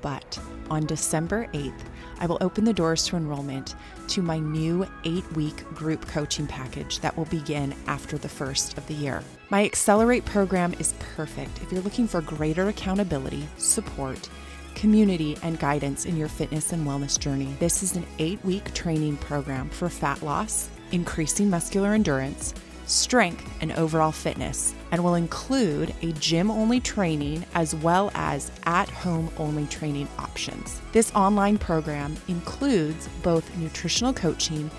But 0.00 0.38
on 0.70 0.86
December 0.86 1.46
8th, 1.52 1.80
I 2.20 2.26
will 2.26 2.38
open 2.40 2.64
the 2.64 2.72
doors 2.72 3.06
to 3.06 3.16
enrollment 3.16 3.74
to 4.08 4.22
my 4.22 4.38
new 4.38 4.86
eight 5.04 5.30
week 5.32 5.56
group 5.74 6.06
coaching 6.08 6.46
package 6.46 7.00
that 7.00 7.16
will 7.16 7.26
begin 7.26 7.74
after 7.86 8.18
the 8.18 8.28
first 8.28 8.76
of 8.76 8.86
the 8.86 8.94
year. 8.94 9.22
My 9.50 9.64
Accelerate 9.64 10.24
program 10.24 10.74
is 10.78 10.94
perfect 11.16 11.62
if 11.62 11.70
you're 11.72 11.82
looking 11.82 12.08
for 12.08 12.20
greater 12.20 12.68
accountability, 12.68 13.46
support, 13.56 14.28
community, 14.74 15.36
and 15.42 15.58
guidance 15.58 16.06
in 16.06 16.16
your 16.16 16.28
fitness 16.28 16.72
and 16.72 16.86
wellness 16.86 17.18
journey. 17.18 17.54
This 17.58 17.82
is 17.82 17.96
an 17.96 18.06
eight 18.18 18.44
week 18.44 18.72
training 18.74 19.16
program 19.18 19.68
for 19.70 19.88
fat 19.88 20.22
loss, 20.22 20.68
increasing 20.92 21.50
muscular 21.50 21.94
endurance 21.94 22.54
strength, 22.88 23.48
and 23.60 23.72
overall 23.72 24.12
fitness, 24.12 24.74
and 24.90 25.02
will 25.02 25.14
include 25.14 25.94
a 26.02 26.12
gym 26.12 26.50
only 26.50 26.80
training 26.80 27.44
as 27.54 27.74
well 27.74 28.10
as 28.14 28.50
at 28.64 28.88
home 28.88 29.30
only 29.38 29.66
training 29.66 30.08
options. 30.18 30.80
This 30.92 31.12
online 31.14 31.58
program 31.58 32.16
includes 32.28 33.08
both 33.22 33.56
nutritional 33.56 34.12
coaching 34.12 34.70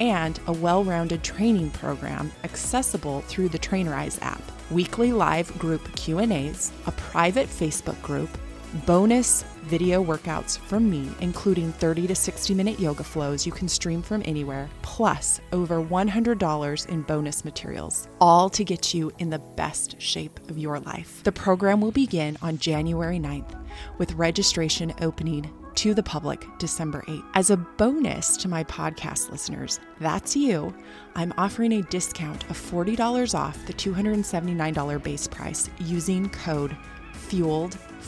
and 0.00 0.38
a 0.46 0.52
well 0.52 0.84
rounded 0.84 1.22
training 1.22 1.70
program 1.70 2.30
accessible 2.44 3.22
through 3.22 3.48
the 3.48 3.58
Trainerize 3.58 4.20
app, 4.22 4.42
weekly 4.70 5.12
live 5.12 5.56
group 5.58 5.94
Q&As, 5.96 6.72
a 6.86 6.92
private 6.92 7.48
Facebook 7.48 8.00
group, 8.02 8.30
bonus 8.76 9.42
video 9.62 10.02
workouts 10.02 10.58
from 10.58 10.88
me, 10.88 11.08
including 11.20 11.72
30 11.72 12.06
to 12.08 12.14
60 12.14 12.54
minute 12.54 12.78
yoga 12.78 13.02
flows 13.02 13.46
you 13.46 13.52
can 13.52 13.68
stream 13.68 14.02
from 14.02 14.22
anywhere, 14.24 14.68
plus 14.82 15.40
over 15.52 15.82
$100 15.82 16.88
in 16.88 17.02
bonus 17.02 17.44
materials, 17.44 18.08
all 18.20 18.48
to 18.50 18.64
get 18.64 18.94
you 18.94 19.10
in 19.18 19.30
the 19.30 19.38
best 19.38 20.00
shape 20.00 20.38
of 20.48 20.58
your 20.58 20.78
life. 20.80 21.22
The 21.24 21.32
program 21.32 21.80
will 21.80 21.92
begin 21.92 22.36
on 22.42 22.58
January 22.58 23.18
9th, 23.18 23.58
with 23.98 24.12
registration 24.12 24.92
opening 25.00 25.50
to 25.76 25.92
the 25.92 26.02
public 26.02 26.46
December 26.58 27.02
8th. 27.06 27.24
As 27.34 27.50
a 27.50 27.56
bonus 27.56 28.36
to 28.38 28.48
my 28.48 28.64
podcast 28.64 29.30
listeners, 29.30 29.78
that's 30.00 30.34
you, 30.34 30.74
I'm 31.14 31.34
offering 31.36 31.72
a 31.72 31.82
discount 31.82 32.44
of 32.50 32.58
$40 32.58 33.38
off 33.38 33.64
the 33.66 33.74
$279 33.74 35.02
base 35.02 35.26
price 35.26 35.68
using 35.78 36.30
code 36.30 36.76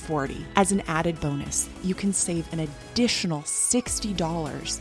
FUELED40. 0.09 0.45
As 0.57 0.73
an 0.73 0.83
added 0.89 1.21
bonus, 1.21 1.69
you 1.83 1.95
can 1.95 2.13
save 2.13 2.51
an 2.53 2.61
additional 2.61 3.43
$60 3.43 4.81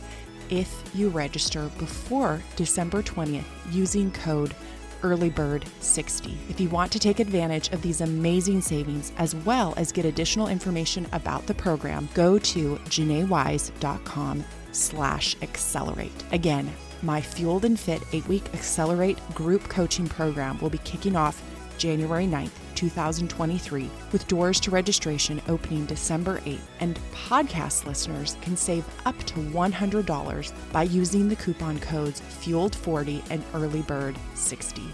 if 0.50 0.82
you 0.94 1.10
register 1.10 1.70
before 1.78 2.42
December 2.56 3.02
20th 3.02 3.44
using 3.70 4.10
code 4.12 4.54
earlybird60. 5.02 6.36
If 6.48 6.58
you 6.60 6.68
want 6.70 6.90
to 6.92 6.98
take 6.98 7.20
advantage 7.20 7.70
of 7.70 7.82
these 7.82 8.00
amazing 8.00 8.62
savings 8.62 9.12
as 9.16 9.34
well 9.34 9.74
as 9.76 9.92
get 9.92 10.04
additional 10.04 10.48
information 10.48 11.06
about 11.12 11.46
the 11.46 11.54
program, 11.54 12.08
go 12.14 12.38
to 12.38 12.76
janaewise.com 12.86 14.44
slash 14.72 15.36
accelerate. 15.42 16.24
Again, 16.32 16.72
my 17.02 17.20
Fueled 17.20 17.64
and 17.64 17.78
Fit 17.78 18.00
8-week 18.00 18.52
Accelerate 18.54 19.18
group 19.34 19.68
coaching 19.68 20.08
program 20.08 20.58
will 20.58 20.70
be 20.70 20.78
kicking 20.78 21.14
off 21.14 21.40
January 21.78 22.26
9th 22.26 22.50
2023, 22.74 23.90
with 24.12 24.28
doors 24.28 24.60
to 24.60 24.70
registration 24.70 25.40
opening 25.48 25.86
December 25.86 26.40
8th, 26.40 26.60
and 26.80 27.00
podcast 27.12 27.86
listeners 27.86 28.36
can 28.40 28.56
save 28.56 28.84
up 29.06 29.18
to 29.24 29.34
$100 29.34 30.52
by 30.72 30.82
using 30.82 31.28
the 31.28 31.36
coupon 31.36 31.78
codes 31.80 32.20
FUELED40 32.40 33.22
and 33.30 33.42
EARLYBIRD60. 33.52 34.88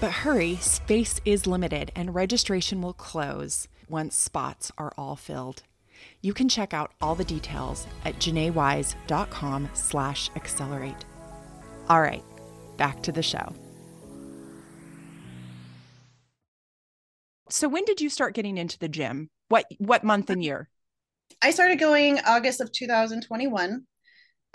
But 0.00 0.12
hurry, 0.12 0.56
space 0.56 1.20
is 1.24 1.46
limited 1.46 1.90
and 1.96 2.14
registration 2.14 2.80
will 2.80 2.92
close 2.92 3.66
once 3.88 4.16
spots 4.16 4.70
are 4.78 4.92
all 4.96 5.16
filled. 5.16 5.62
You 6.22 6.32
can 6.32 6.48
check 6.48 6.72
out 6.72 6.92
all 7.00 7.14
the 7.14 7.24
details 7.24 7.86
at 8.04 8.16
janaewise.com 8.16 9.70
slash 9.74 10.30
accelerate. 10.36 11.04
All 11.88 12.00
right, 12.00 12.22
back 12.76 13.02
to 13.02 13.12
the 13.12 13.22
show. 13.22 13.52
So 17.50 17.68
when 17.68 17.84
did 17.84 18.00
you 18.00 18.10
start 18.10 18.34
getting 18.34 18.58
into 18.58 18.78
the 18.78 18.88
gym? 18.88 19.30
What 19.48 19.66
what 19.78 20.04
month 20.04 20.30
and 20.30 20.42
year? 20.42 20.68
I 21.42 21.50
started 21.50 21.78
going 21.78 22.20
August 22.20 22.60
of 22.60 22.72
2021. 22.72 23.84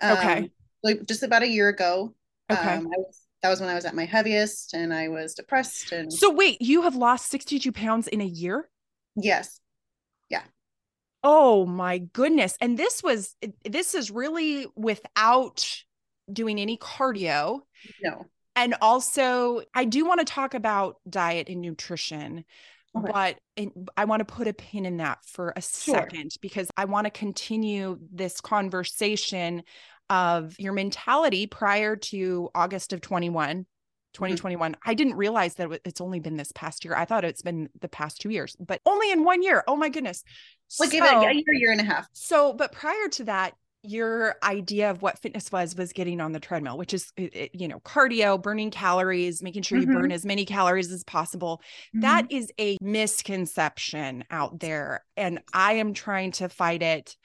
Um, 0.02 0.18
okay. 0.18 0.52
Like 0.84 1.06
just 1.08 1.24
about 1.24 1.44
a 1.44 1.48
year 1.48 1.70
ago. 1.70 2.14
Okay. 2.52 2.76
Um, 2.76 2.86
was, 2.86 3.22
that 3.42 3.50
was 3.50 3.60
when 3.60 3.70
I 3.70 3.76
was 3.76 3.86
at 3.86 3.96
my 3.96 4.06
heaviest 4.06 4.74
and 4.74 4.94
I 4.94 5.08
was 5.08 5.34
depressed 5.34 5.92
and 5.92 6.12
So 6.12 6.32
wait, 6.32 6.62
you 6.62 6.84
have 6.84 6.96
lost 6.96 7.30
62 7.30 7.72
pounds 7.72 8.08
in 8.08 8.22
a 8.22 8.26
year? 8.26 8.70
Yes. 9.16 9.60
Yeah. 10.30 10.44
Oh 11.24 11.66
my 11.66 12.00
goodness. 12.00 12.58
And 12.62 12.78
this 12.78 13.02
was 13.02 13.36
this 13.64 13.96
is 13.96 14.12
really 14.12 14.68
without 14.76 15.84
doing 16.32 16.60
any 16.60 16.78
cardio. 16.78 17.62
No. 18.02 18.26
And 18.56 18.76
also, 18.82 19.62
I 19.74 19.86
do 19.86 20.06
want 20.06 20.20
to 20.20 20.26
talk 20.26 20.54
about 20.54 20.98
diet 21.10 21.50
and 21.50 21.62
nutrition 21.62 22.46
Okay. 22.96 23.12
But 23.12 23.90
I 23.98 24.06
want 24.06 24.20
to 24.20 24.26
put 24.26 24.48
a 24.48 24.54
pin 24.54 24.86
in 24.86 24.98
that 24.98 25.26
for 25.26 25.54
a 25.56 25.62
sure. 25.62 25.96
second 25.96 26.36
because 26.42 26.70
I 26.78 26.86
want 26.86 27.06
to 27.06 27.12
continue 27.12 27.98
this 28.12 28.40
conversation 28.40 29.64
of 30.10 30.56
your 30.60 30.74
mentality 30.74 31.48
prior 31.48 31.96
to 31.96 32.50
August 32.54 32.94
of 32.94 33.02
21. 33.02 33.66
2021. 34.14 34.72
Mm-hmm. 34.72 34.90
I 34.90 34.94
didn't 34.94 35.16
realize 35.16 35.56
that 35.56 35.82
it's 35.86 36.00
only 36.00 36.20
been 36.20 36.38
this 36.38 36.52
past 36.52 36.86
year. 36.86 36.96
I 36.96 37.06
thought 37.06 37.26
it's 37.26 37.42
been 37.42 37.70
the 37.82 37.90
past 37.90 38.22
two 38.22 38.30
years, 38.30 38.56
but 38.60 38.80
only 38.86 39.12
in 39.12 39.24
one 39.24 39.42
year. 39.42 39.64
Oh 39.68 39.76
my 39.76 39.90
goodness. 39.90 40.24
Like 40.80 40.92
so, 40.92 40.98
a 40.98 41.34
year, 41.34 41.44
year 41.54 41.72
and 41.72 41.82
a 41.82 41.84
half. 41.84 42.08
So, 42.14 42.54
but 42.54 42.72
prior 42.72 43.08
to 43.14 43.24
that, 43.26 43.56
your 43.84 44.36
idea 44.44 44.90
of 44.90 45.02
what 45.02 45.20
fitness 45.20 45.52
was 45.52 45.76
was 45.76 45.92
getting 45.92 46.22
on 46.22 46.32
the 46.32 46.40
treadmill 46.40 46.78
which 46.78 46.94
is 46.94 47.12
you 47.18 47.68
know 47.68 47.80
cardio 47.82 48.42
burning 48.42 48.72
calories 48.72 49.44
making 49.44 49.62
sure 49.62 49.78
you 49.78 49.86
mm-hmm. 49.86 50.02
burn 50.02 50.12
as 50.12 50.26
many 50.26 50.46
calories 50.46 50.92
as 50.92 51.04
possible 51.04 51.62
mm-hmm. 51.90 52.02
that 52.02 52.32
is 52.32 52.52
a 52.60 52.78
misconception 52.82 54.24
out 54.32 54.60
there 54.60 55.04
and 55.18 55.40
i 55.54 55.74
am 55.74 55.94
trying 55.94 56.32
to 56.32 56.48
fight 56.48 56.82
it 56.82 57.16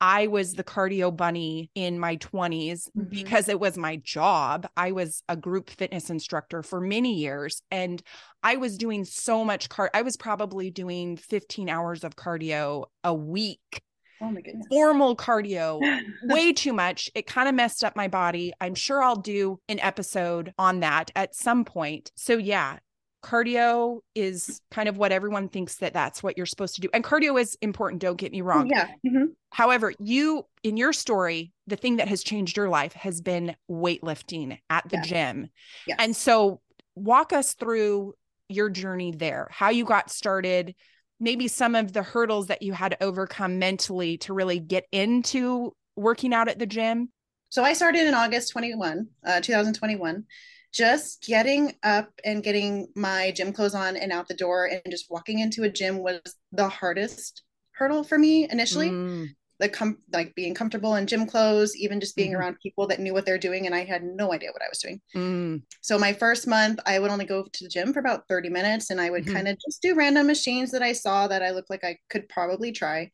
I 0.00 0.28
was 0.28 0.54
the 0.54 0.64
cardio 0.64 1.14
bunny 1.16 1.70
in 1.74 1.98
my 1.98 2.16
20s 2.18 2.88
mm-hmm. 2.88 3.02
because 3.10 3.48
it 3.48 3.58
was 3.58 3.76
my 3.76 3.96
job. 3.96 4.68
I 4.76 4.92
was 4.92 5.22
a 5.28 5.36
group 5.36 5.70
fitness 5.70 6.08
instructor 6.08 6.62
for 6.62 6.80
many 6.80 7.14
years 7.14 7.62
and 7.70 8.00
I 8.42 8.56
was 8.56 8.78
doing 8.78 9.04
so 9.04 9.44
much 9.44 9.68
car 9.68 9.90
I 9.92 10.02
was 10.02 10.16
probably 10.16 10.70
doing 10.70 11.16
15 11.16 11.68
hours 11.68 12.04
of 12.04 12.14
cardio 12.14 12.84
a 13.02 13.12
week 13.12 13.82
Oh 14.20 14.30
my 14.30 14.40
goodness. 14.40 14.66
Formal 14.68 15.16
cardio, 15.16 15.80
way 16.24 16.52
too 16.52 16.72
much. 16.72 17.10
It 17.14 17.26
kind 17.26 17.48
of 17.48 17.54
messed 17.54 17.84
up 17.84 17.96
my 17.96 18.08
body. 18.08 18.52
I'm 18.60 18.74
sure 18.74 19.02
I'll 19.02 19.16
do 19.16 19.60
an 19.68 19.80
episode 19.80 20.52
on 20.58 20.80
that 20.80 21.10
at 21.14 21.34
some 21.34 21.64
point. 21.64 22.10
So, 22.16 22.36
yeah, 22.36 22.78
cardio 23.22 24.00
is 24.14 24.60
kind 24.70 24.88
of 24.88 24.96
what 24.96 25.12
everyone 25.12 25.48
thinks 25.48 25.76
that 25.76 25.92
that's 25.92 26.22
what 26.22 26.36
you're 26.36 26.46
supposed 26.46 26.74
to 26.76 26.80
do. 26.80 26.88
And 26.92 27.04
cardio 27.04 27.40
is 27.40 27.56
important, 27.60 28.02
don't 28.02 28.18
get 28.18 28.32
me 28.32 28.40
wrong. 28.40 28.68
Yeah. 28.68 28.88
Mm-hmm. 29.06 29.24
However, 29.50 29.92
you, 29.98 30.46
in 30.62 30.76
your 30.76 30.92
story, 30.92 31.52
the 31.66 31.76
thing 31.76 31.96
that 31.96 32.08
has 32.08 32.22
changed 32.22 32.56
your 32.56 32.68
life 32.68 32.92
has 32.94 33.20
been 33.20 33.54
weightlifting 33.70 34.58
at 34.70 34.88
the 34.88 34.96
yeah. 34.96 35.02
gym. 35.02 35.48
Yes. 35.86 35.96
And 36.00 36.16
so, 36.16 36.60
walk 36.94 37.32
us 37.32 37.54
through 37.54 38.14
your 38.48 38.70
journey 38.70 39.12
there, 39.12 39.46
how 39.50 39.70
you 39.70 39.84
got 39.84 40.10
started 40.10 40.74
maybe 41.20 41.48
some 41.48 41.74
of 41.74 41.92
the 41.92 42.02
hurdles 42.02 42.46
that 42.48 42.62
you 42.62 42.72
had 42.72 42.92
to 42.92 43.02
overcome 43.02 43.58
mentally 43.58 44.18
to 44.18 44.32
really 44.32 44.58
get 44.58 44.86
into 44.92 45.74
working 45.96 46.32
out 46.32 46.48
at 46.48 46.58
the 46.58 46.66
gym? 46.66 47.10
So 47.50 47.64
I 47.64 47.72
started 47.72 48.06
in 48.06 48.14
August 48.14 48.52
21, 48.52 49.06
uh, 49.24 49.40
2021. 49.40 50.24
Just 50.72 51.22
getting 51.22 51.74
up 51.82 52.10
and 52.24 52.42
getting 52.42 52.88
my 52.94 53.30
gym 53.30 53.52
clothes 53.52 53.74
on 53.74 53.96
and 53.96 54.12
out 54.12 54.28
the 54.28 54.34
door 54.34 54.66
and 54.66 54.82
just 54.90 55.10
walking 55.10 55.38
into 55.38 55.62
a 55.62 55.68
gym 55.70 55.98
was 55.98 56.20
the 56.52 56.68
hardest 56.68 57.42
hurdle 57.72 58.04
for 58.04 58.18
me 58.18 58.48
initially. 58.50 58.90
Mm 58.90 59.28
like 59.60 59.72
com- 59.72 59.98
like 60.12 60.34
being 60.34 60.54
comfortable 60.54 60.94
in 60.94 61.06
gym 61.06 61.26
clothes, 61.26 61.76
even 61.76 62.00
just 62.00 62.14
being 62.14 62.30
mm-hmm. 62.30 62.40
around 62.40 62.60
people 62.62 62.86
that 62.86 63.00
knew 63.00 63.12
what 63.12 63.26
they're 63.26 63.38
doing, 63.38 63.66
and 63.66 63.74
I 63.74 63.84
had 63.84 64.04
no 64.04 64.32
idea 64.32 64.50
what 64.52 64.62
I 64.62 64.68
was 64.68 64.78
doing. 64.78 65.00
Mm. 65.16 65.62
So 65.80 65.98
my 65.98 66.12
first 66.12 66.46
month, 66.46 66.78
I 66.86 66.98
would 66.98 67.10
only 67.10 67.24
go 67.24 67.44
to 67.44 67.64
the 67.64 67.70
gym 67.70 67.92
for 67.92 67.98
about 67.98 68.28
thirty 68.28 68.48
minutes, 68.48 68.90
and 68.90 69.00
I 69.00 69.10
would 69.10 69.24
mm-hmm. 69.24 69.34
kind 69.34 69.48
of 69.48 69.58
just 69.66 69.82
do 69.82 69.94
random 69.94 70.26
machines 70.26 70.70
that 70.70 70.82
I 70.82 70.92
saw 70.92 71.26
that 71.28 71.42
I 71.42 71.50
looked 71.50 71.70
like 71.70 71.84
I 71.84 71.98
could 72.08 72.28
probably 72.28 72.72
try. 72.72 73.10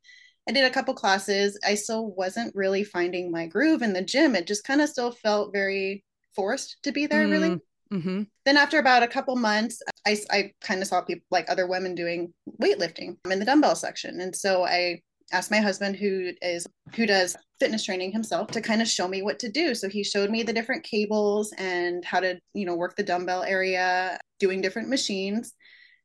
I 0.47 0.53
did 0.53 0.65
a 0.65 0.71
couple 0.71 0.93
classes. 0.93 1.59
I 1.67 1.75
still 1.75 2.09
wasn't 2.09 2.55
really 2.55 2.85
finding 2.85 3.31
my 3.31 3.47
groove 3.47 3.81
in 3.81 3.95
the 3.95 4.03
gym. 4.03 4.35
It 4.35 4.47
just 4.47 4.65
kind 4.65 4.83
of 4.83 4.91
still 4.91 5.13
felt 5.13 5.55
very 5.55 6.05
forced 6.35 6.83
to 6.83 6.93
be 6.93 7.07
there, 7.07 7.27
mm. 7.27 7.31
really. 7.31 7.61
Mm-hmm. 7.93 8.23
Then 8.45 8.57
after 8.57 8.79
about 8.79 9.03
a 9.03 9.09
couple 9.09 9.37
months, 9.37 9.81
I, 10.07 10.19
I 10.31 10.53
kind 10.61 10.83
of 10.83 10.89
saw 10.89 11.01
people 11.01 11.25
like 11.31 11.49
other 11.49 11.67
women 11.67 11.95
doing 11.95 12.35
weightlifting 12.61 13.17
in 13.31 13.39
the 13.39 13.45
dumbbell 13.45 13.77
section. 13.77 14.21
And 14.21 14.35
so 14.35 14.67
I 14.67 15.01
asked 15.33 15.51
my 15.51 15.61
husband 15.61 15.97
who 15.97 16.33
is 16.43 16.67
who 16.95 17.07
does 17.07 17.37
fitness 17.59 17.85
training 17.85 18.13
himself 18.13 18.49
to 18.51 18.61
kind 18.61 18.83
of 18.83 18.89
show 18.89 19.09
me 19.09 19.23
what 19.23 19.39
to 19.39 19.51
do 19.51 19.75
so 19.75 19.89
he 19.89 20.05
showed 20.05 20.31
me 20.31 20.43
the 20.43 20.53
different 20.53 20.85
cables 20.85 21.53
and 21.59 22.05
how 22.05 22.21
to 22.21 22.39
you 22.53 22.67
know 22.67 22.75
work 22.77 22.95
the 22.97 23.03
dumbbell 23.03 23.43
area 23.43 24.19
doing 24.39 24.61
different 24.61 24.89
machines 24.89 25.55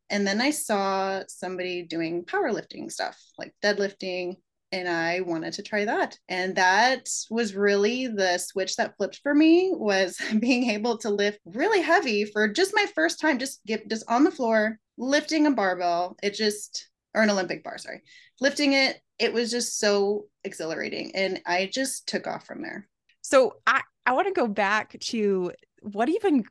And 0.10 0.26
then 0.28 0.42
I 0.42 0.52
saw 0.52 1.24
somebody 1.28 1.84
doing 1.84 2.26
powerlifting 2.26 2.92
stuff 2.92 3.18
like 3.38 3.54
deadlifting, 3.64 4.36
and 4.72 4.88
I 4.88 5.22
wanted 5.22 5.54
to 5.54 5.64
try 5.64 5.86
that. 5.86 6.18
And 6.28 6.56
that 6.56 7.10
was 7.30 7.56
really 7.56 8.08
the 8.08 8.38
switch 8.38 8.76
that 8.78 8.96
flipped 8.98 9.20
for 9.24 9.34
me 9.34 9.72
was 9.74 10.18
being 10.40 10.70
able 10.72 10.98
to 11.00 11.10
lift 11.10 11.40
really 11.46 11.82
heavy 11.82 12.26
for 12.26 12.48
just 12.48 12.74
my 12.76 12.86
first 12.96 13.20
time, 13.20 13.40
just 13.40 13.62
get 13.66 13.90
just 13.90 14.06
on 14.10 14.24
the 14.24 14.32
floor, 14.32 14.80
lifting 14.98 15.48
a 15.48 15.52
barbell. 15.52 16.18
It 16.24 16.34
just 16.36 16.90
or 17.16 17.24
an 17.24 17.30
Olympic 17.32 17.64
bar, 17.64 17.78
sorry. 17.78 18.02
Lifting 18.40 18.74
it, 18.74 19.02
it 19.20 19.34
was 19.34 19.52
just 19.52 19.80
so 19.80 20.26
exhilarating. 20.44 21.12
And 21.16 21.42
I 21.46 21.70
just 21.72 22.08
took 22.08 22.28
off 22.28 22.46
from 22.46 22.62
there. 22.62 22.88
So 23.22 23.58
I, 23.68 23.82
I 24.06 24.14
want 24.14 24.28
to 24.28 24.34
go 24.34 24.48
back 24.48 24.98
to 25.00 25.52
what 25.82 26.10
even 26.10 26.46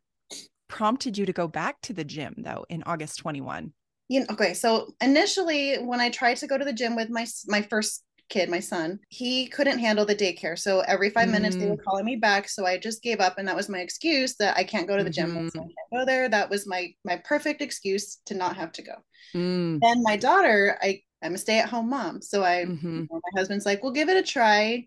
prompted 0.68 1.18
you 1.18 1.26
to 1.26 1.32
go 1.32 1.48
back 1.48 1.80
to 1.82 1.92
the 1.92 2.04
gym 2.04 2.34
though 2.38 2.64
in 2.68 2.82
August 2.86 3.18
21? 3.18 3.72
You 4.10 4.20
know, 4.20 4.26
okay, 4.30 4.54
so 4.54 4.94
initially 5.00 5.76
when 5.76 6.00
I 6.00 6.10
tried 6.10 6.38
to 6.38 6.46
go 6.46 6.56
to 6.56 6.64
the 6.64 6.72
gym 6.72 6.96
with 6.96 7.10
my 7.10 7.26
my 7.46 7.62
first 7.62 8.04
kid, 8.30 8.48
my 8.50 8.60
son, 8.60 9.00
he 9.08 9.46
couldn't 9.48 9.78
handle 9.78 10.04
the 10.04 10.14
daycare. 10.14 10.58
So 10.58 10.80
every 10.80 11.10
five 11.10 11.28
mm. 11.28 11.32
minutes 11.32 11.56
they 11.56 11.68
were 11.68 11.76
mm. 11.76 11.84
calling 11.84 12.04
me 12.04 12.16
back. 12.16 12.48
So 12.48 12.66
I 12.66 12.78
just 12.78 13.02
gave 13.02 13.20
up, 13.20 13.38
and 13.38 13.48
that 13.48 13.56
was 13.56 13.68
my 13.68 13.80
excuse 13.80 14.34
that 14.36 14.56
I 14.56 14.64
can't 14.64 14.86
go 14.86 14.96
to 14.96 15.04
the 15.04 15.10
mm-hmm. 15.10 15.34
gym. 15.34 15.50
So 15.50 15.60
I 15.60 15.62
can't 15.62 15.92
go 15.92 16.04
there. 16.06 16.28
That 16.28 16.48
was 16.48 16.66
my 16.66 16.88
my 17.04 17.20
perfect 17.24 17.60
excuse 17.60 18.18
to 18.26 18.34
not 18.34 18.56
have 18.56 18.72
to 18.72 18.82
go. 18.82 18.94
Mm. 19.34 19.80
Then 19.80 20.02
my 20.02 20.16
daughter, 20.16 20.78
I 20.80 21.02
I'm 21.22 21.34
a 21.34 21.38
stay 21.38 21.58
at 21.58 21.68
home 21.68 21.90
mom, 21.90 22.22
so 22.22 22.44
I 22.44 22.64
mm-hmm. 22.64 22.86
you 22.86 23.08
know, 23.10 23.20
my 23.22 23.40
husband's 23.40 23.66
like, 23.66 23.82
"Well, 23.82 23.92
give 23.92 24.08
it 24.08 24.16
a 24.16 24.22
try. 24.22 24.86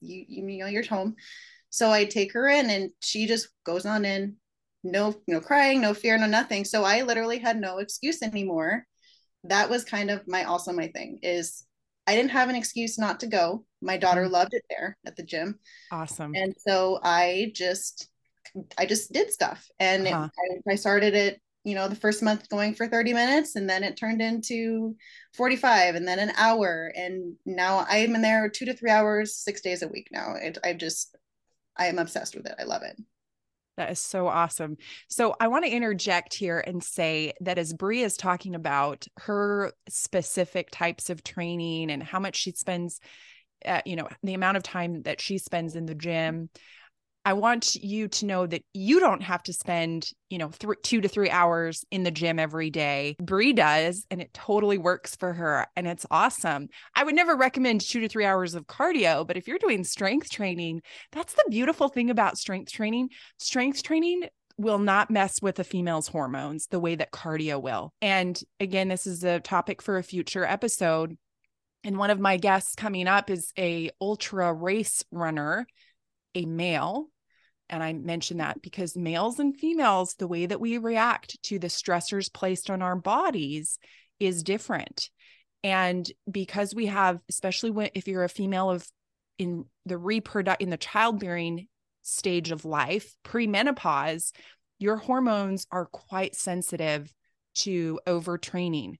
You 0.00 0.24
you 0.28 0.58
know 0.58 0.66
you're 0.66 0.84
home." 0.84 1.16
So 1.70 1.90
I 1.90 2.04
take 2.04 2.32
her 2.32 2.48
in, 2.48 2.70
and 2.70 2.90
she 3.00 3.26
just 3.26 3.48
goes 3.64 3.86
on 3.86 4.04
in, 4.04 4.36
no 4.82 5.14
no 5.26 5.40
crying, 5.40 5.80
no 5.80 5.94
fear, 5.94 6.18
no 6.18 6.26
nothing. 6.26 6.64
So 6.64 6.84
I 6.84 7.02
literally 7.02 7.38
had 7.38 7.60
no 7.60 7.78
excuse 7.78 8.22
anymore. 8.22 8.86
That 9.44 9.70
was 9.70 9.84
kind 9.84 10.10
of 10.10 10.26
my 10.26 10.44
also 10.44 10.72
my 10.72 10.88
thing 10.88 11.20
is 11.22 11.64
I 12.06 12.14
didn't 12.14 12.30
have 12.30 12.48
an 12.48 12.56
excuse 12.56 12.98
not 12.98 13.20
to 13.20 13.26
go. 13.26 13.64
My 13.82 13.96
daughter 13.96 14.22
mm-hmm. 14.24 14.32
loved 14.32 14.54
it 14.54 14.64
there 14.70 14.96
at 15.06 15.16
the 15.16 15.22
gym. 15.22 15.58
Awesome. 15.92 16.34
And 16.34 16.54
so 16.56 16.98
I 17.02 17.52
just 17.54 18.08
I 18.78 18.86
just 18.86 19.12
did 19.12 19.30
stuff 19.30 19.68
and 19.78 20.06
uh-huh. 20.06 20.28
it, 20.38 20.62
I, 20.66 20.72
I 20.72 20.74
started 20.76 21.14
it 21.14 21.40
you 21.68 21.74
know 21.74 21.88
the 21.88 21.94
first 21.94 22.22
month 22.22 22.48
going 22.48 22.74
for 22.74 22.86
30 22.86 23.12
minutes 23.12 23.56
and 23.56 23.68
then 23.68 23.84
it 23.84 23.96
turned 23.96 24.22
into 24.22 24.96
45 25.34 25.94
and 25.96 26.08
then 26.08 26.18
an 26.18 26.32
hour 26.36 26.92
and 26.96 27.34
now 27.44 27.84
i'm 27.88 28.14
in 28.14 28.22
there 28.22 28.48
two 28.48 28.64
to 28.64 28.74
three 28.74 28.90
hours 28.90 29.36
six 29.36 29.60
days 29.60 29.82
a 29.82 29.88
week 29.88 30.08
now. 30.10 30.34
It, 30.40 30.58
i 30.64 30.72
just 30.72 31.16
i 31.76 31.86
am 31.86 31.98
obsessed 31.98 32.34
with 32.34 32.46
it. 32.46 32.54
I 32.58 32.64
love 32.64 32.82
it. 32.82 32.96
That 33.76 33.92
is 33.92 34.00
so 34.00 34.26
awesome. 34.26 34.76
So 35.08 35.36
I 35.38 35.46
want 35.46 35.64
to 35.64 35.70
interject 35.70 36.34
here 36.34 36.58
and 36.58 36.82
say 36.82 37.32
that 37.42 37.58
as 37.58 37.72
Bree 37.72 38.02
is 38.02 38.16
talking 38.16 38.56
about 38.56 39.06
her 39.18 39.72
specific 39.88 40.70
types 40.72 41.10
of 41.10 41.22
training 41.22 41.92
and 41.92 42.02
how 42.02 42.18
much 42.18 42.34
she 42.34 42.50
spends, 42.50 42.98
uh, 43.64 43.82
you 43.86 43.94
know, 43.94 44.08
the 44.24 44.34
amount 44.34 44.56
of 44.56 44.64
time 44.64 45.02
that 45.02 45.20
she 45.20 45.38
spends 45.38 45.76
in 45.76 45.86
the 45.86 45.94
gym, 45.94 46.50
I 47.28 47.34
want 47.34 47.74
you 47.74 48.08
to 48.08 48.24
know 48.24 48.46
that 48.46 48.64
you 48.72 49.00
don't 49.00 49.22
have 49.22 49.42
to 49.42 49.52
spend, 49.52 50.08
you 50.30 50.38
know, 50.38 50.48
th- 50.48 50.78
two 50.82 51.02
to 51.02 51.08
three 51.08 51.28
hours 51.28 51.84
in 51.90 52.02
the 52.02 52.10
gym 52.10 52.38
every 52.38 52.70
day. 52.70 53.16
Bree 53.20 53.52
does, 53.52 54.06
and 54.10 54.22
it 54.22 54.32
totally 54.32 54.78
works 54.78 55.14
for 55.14 55.34
her, 55.34 55.66
and 55.76 55.86
it's 55.86 56.06
awesome. 56.10 56.70
I 56.94 57.04
would 57.04 57.14
never 57.14 57.36
recommend 57.36 57.82
two 57.82 58.00
to 58.00 58.08
three 58.08 58.24
hours 58.24 58.54
of 58.54 58.66
cardio, 58.66 59.26
but 59.26 59.36
if 59.36 59.46
you're 59.46 59.58
doing 59.58 59.84
strength 59.84 60.30
training, 60.30 60.80
that's 61.12 61.34
the 61.34 61.44
beautiful 61.50 61.90
thing 61.90 62.08
about 62.08 62.38
strength 62.38 62.72
training. 62.72 63.10
Strength 63.36 63.82
training 63.82 64.22
will 64.56 64.78
not 64.78 65.10
mess 65.10 65.42
with 65.42 65.58
a 65.58 65.64
female's 65.64 66.08
hormones 66.08 66.68
the 66.68 66.80
way 66.80 66.94
that 66.94 67.12
cardio 67.12 67.60
will. 67.60 67.92
And 68.00 68.40
again, 68.58 68.88
this 68.88 69.06
is 69.06 69.22
a 69.22 69.38
topic 69.38 69.82
for 69.82 69.98
a 69.98 70.02
future 70.02 70.46
episode. 70.46 71.18
And 71.84 71.98
one 71.98 72.08
of 72.08 72.20
my 72.20 72.38
guests 72.38 72.74
coming 72.74 73.06
up 73.06 73.28
is 73.28 73.52
a 73.58 73.90
ultra 74.00 74.50
race 74.50 75.04
runner 75.12 75.66
a 76.34 76.46
male. 76.46 77.08
And 77.70 77.82
I 77.82 77.92
mention 77.92 78.38
that 78.38 78.62
because 78.62 78.96
males 78.96 79.38
and 79.38 79.56
females, 79.56 80.14
the 80.14 80.28
way 80.28 80.46
that 80.46 80.60
we 80.60 80.78
react 80.78 81.42
to 81.44 81.58
the 81.58 81.66
stressors 81.68 82.32
placed 82.32 82.70
on 82.70 82.82
our 82.82 82.96
bodies 82.96 83.78
is 84.18 84.42
different. 84.42 85.10
And 85.62 86.10
because 86.30 86.74
we 86.74 86.86
have, 86.86 87.20
especially 87.28 87.70
when 87.70 87.90
if 87.94 88.08
you're 88.08 88.24
a 88.24 88.28
female 88.28 88.70
of 88.70 88.86
in 89.38 89.66
the 89.86 89.98
reproduct 89.98 90.62
in 90.62 90.70
the 90.70 90.76
childbearing 90.76 91.68
stage 92.02 92.50
of 92.50 92.64
life, 92.64 93.14
premenopause, 93.24 94.32
your 94.78 94.96
hormones 94.96 95.66
are 95.70 95.86
quite 95.86 96.34
sensitive 96.34 97.12
to 97.54 98.00
overtraining. 98.06 98.94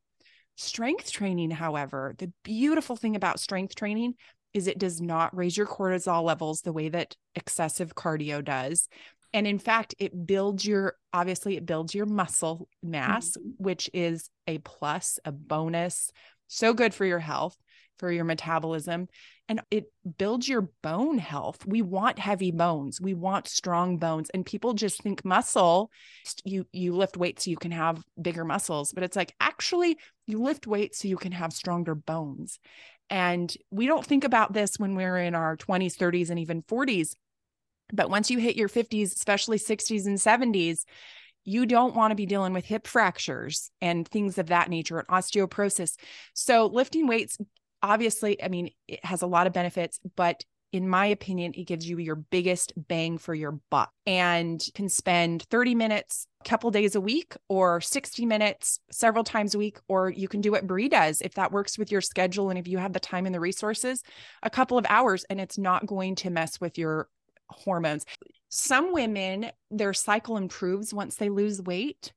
Strength 0.57 1.13
training, 1.13 1.51
however, 1.53 2.15
the 2.19 2.33
beautiful 2.43 2.97
thing 2.97 3.15
about 3.15 3.41
strength 3.41 3.75
training 3.77 4.15
is 4.55 4.67
it 4.67 4.79
does 4.79 5.01
not 5.01 5.37
raise 5.37 5.57
your 5.57 5.67
cortisol 5.67 6.23
levels 6.23 6.63
the 6.63 6.73
way 6.73 6.89
that 6.89 7.17
excessive 7.35 7.95
cardio 7.95 8.45
does. 8.45 8.89
And 9.33 9.47
in 9.47 9.59
fact, 9.59 9.95
it 9.99 10.27
builds 10.27 10.65
your 10.65 10.95
obviously 11.13 11.57
it 11.57 11.67
builds 11.67 11.95
your 11.95 12.07
muscle 12.07 12.69
mass, 12.83 13.31
mm-hmm. 13.31 13.63
which 13.63 13.91
is 13.93 14.31
a 14.47 14.59
plus, 14.59 15.19
a 15.25 15.33
bonus. 15.33 16.11
So 16.47 16.73
good 16.73 16.95
for 16.95 17.05
your 17.05 17.19
health, 17.19 17.57
for 17.99 18.11
your 18.11 18.25
metabolism, 18.25 19.09
and 19.49 19.63
it 19.71 19.93
builds 20.19 20.49
your 20.49 20.71
bone 20.83 21.19
health. 21.19 21.67
We 21.67 21.83
want 21.83 22.19
heavy 22.19 22.51
bones. 22.51 23.01
We 23.01 23.15
want 23.15 23.49
strong 23.49 23.99
bones. 23.99 24.31
And 24.31 24.45
people 24.45 24.75
just 24.75 25.03
think 25.03 25.25
muscle, 25.25 25.91
you 26.45 26.67
you 26.73 26.95
lift 26.95 27.17
weights 27.17 27.45
so 27.45 27.51
you 27.51 27.57
can 27.57 27.73
have 27.73 28.03
bigger 28.21 28.45
muscles, 28.45 28.93
but 28.93 29.03
it's 29.03 29.17
like 29.17 29.35
actually 29.41 29.99
you 30.27 30.41
lift 30.41 30.67
weights 30.67 31.01
so 31.01 31.09
you 31.09 31.17
can 31.17 31.33
have 31.33 31.53
stronger 31.53 31.95
bones. 31.95 32.59
And 33.11 33.55
we 33.71 33.87
don't 33.87 34.05
think 34.05 34.25
about 34.25 34.53
this 34.53 34.79
when 34.79 34.95
we're 34.95 35.19
in 35.19 35.35
our 35.35 35.57
20s, 35.57 35.97
30s, 35.97 36.31
and 36.31 36.39
even 36.39 36.63
40s. 36.63 37.15
But 37.93 38.11
once 38.11 38.31
you 38.31 38.39
hit 38.39 38.57
your 38.57 38.69
50s, 38.69 39.15
especially 39.15 39.59
60s 39.59 40.07
and 40.07 40.19
70s, 40.19 40.85
you 41.45 41.65
don't 41.65 41.95
want 41.95 42.11
to 42.11 42.17
be 42.17 42.27
dealing 42.27 42.53
with 42.53 42.67
hip 42.67 42.87
fractures 42.87 43.71
and 43.81 44.07
things 44.07 44.37
of 44.37 44.49
that 44.49 44.69
nature 44.69 44.99
and 44.99 45.09
osteoporosis. 45.09 45.97
So, 46.35 46.67
lifting 46.67 47.07
weights, 47.07 47.39
obviously, 47.83 48.43
I 48.43 48.49
mean, 48.49 48.71
it 48.87 49.03
has 49.05 49.23
a 49.23 49.27
lot 49.27 49.47
of 49.47 49.55
benefits, 49.55 49.99
but 50.15 50.45
in 50.73 50.87
my 50.87 51.07
opinion, 51.07 51.55
it 51.57 51.65
gives 51.65 51.89
you 51.89 51.99
your 51.99 52.17
biggest 52.17 52.73
bang 52.77 53.17
for 53.17 53.35
your 53.35 53.59
buck 53.71 53.91
and 54.07 54.63
can 54.75 54.91
spend 54.91 55.45
30 55.45 55.75
minutes 55.75 56.27
couple 56.45 56.71
days 56.71 56.95
a 56.95 57.01
week 57.01 57.35
or 57.49 57.81
60 57.81 58.25
minutes 58.27 58.81
several 58.91 59.25
times 59.25 59.55
a 59.55 59.59
week, 59.59 59.79
or 59.89 60.11
you 60.11 60.29
can 60.29 60.41
do 60.41 60.53
what 60.53 60.67
Bree 60.67 60.89
does 60.89 61.21
if 61.21 61.35
that 61.35 61.53
works 61.53 61.79
with 61.79 61.91
your 61.91 62.01
schedule 62.01 62.51
and 62.51 62.59
if 62.59 62.69
you 62.69 62.79
have 62.79 62.93
the 62.93 63.01
time 63.01 63.27
and 63.27 63.35
the 63.35 63.41
resources, 63.41 64.03
a 64.43 64.51
couple 64.51 64.79
of 64.79 64.87
hours, 64.89 65.25
and 65.25 65.41
it's 65.41 65.59
not 65.59 65.87
going 65.87 66.15
to 66.17 66.31
mess 66.31 66.61
with 66.61 66.79
your 66.79 67.09
hormones. 67.49 68.05
Some 68.49 68.93
women, 68.93 69.51
their 69.71 69.93
cycle 69.93 70.37
improves 70.37 70.95
once 70.95 71.17
they 71.17 71.29
lose 71.29 71.61
weight, 71.61 72.13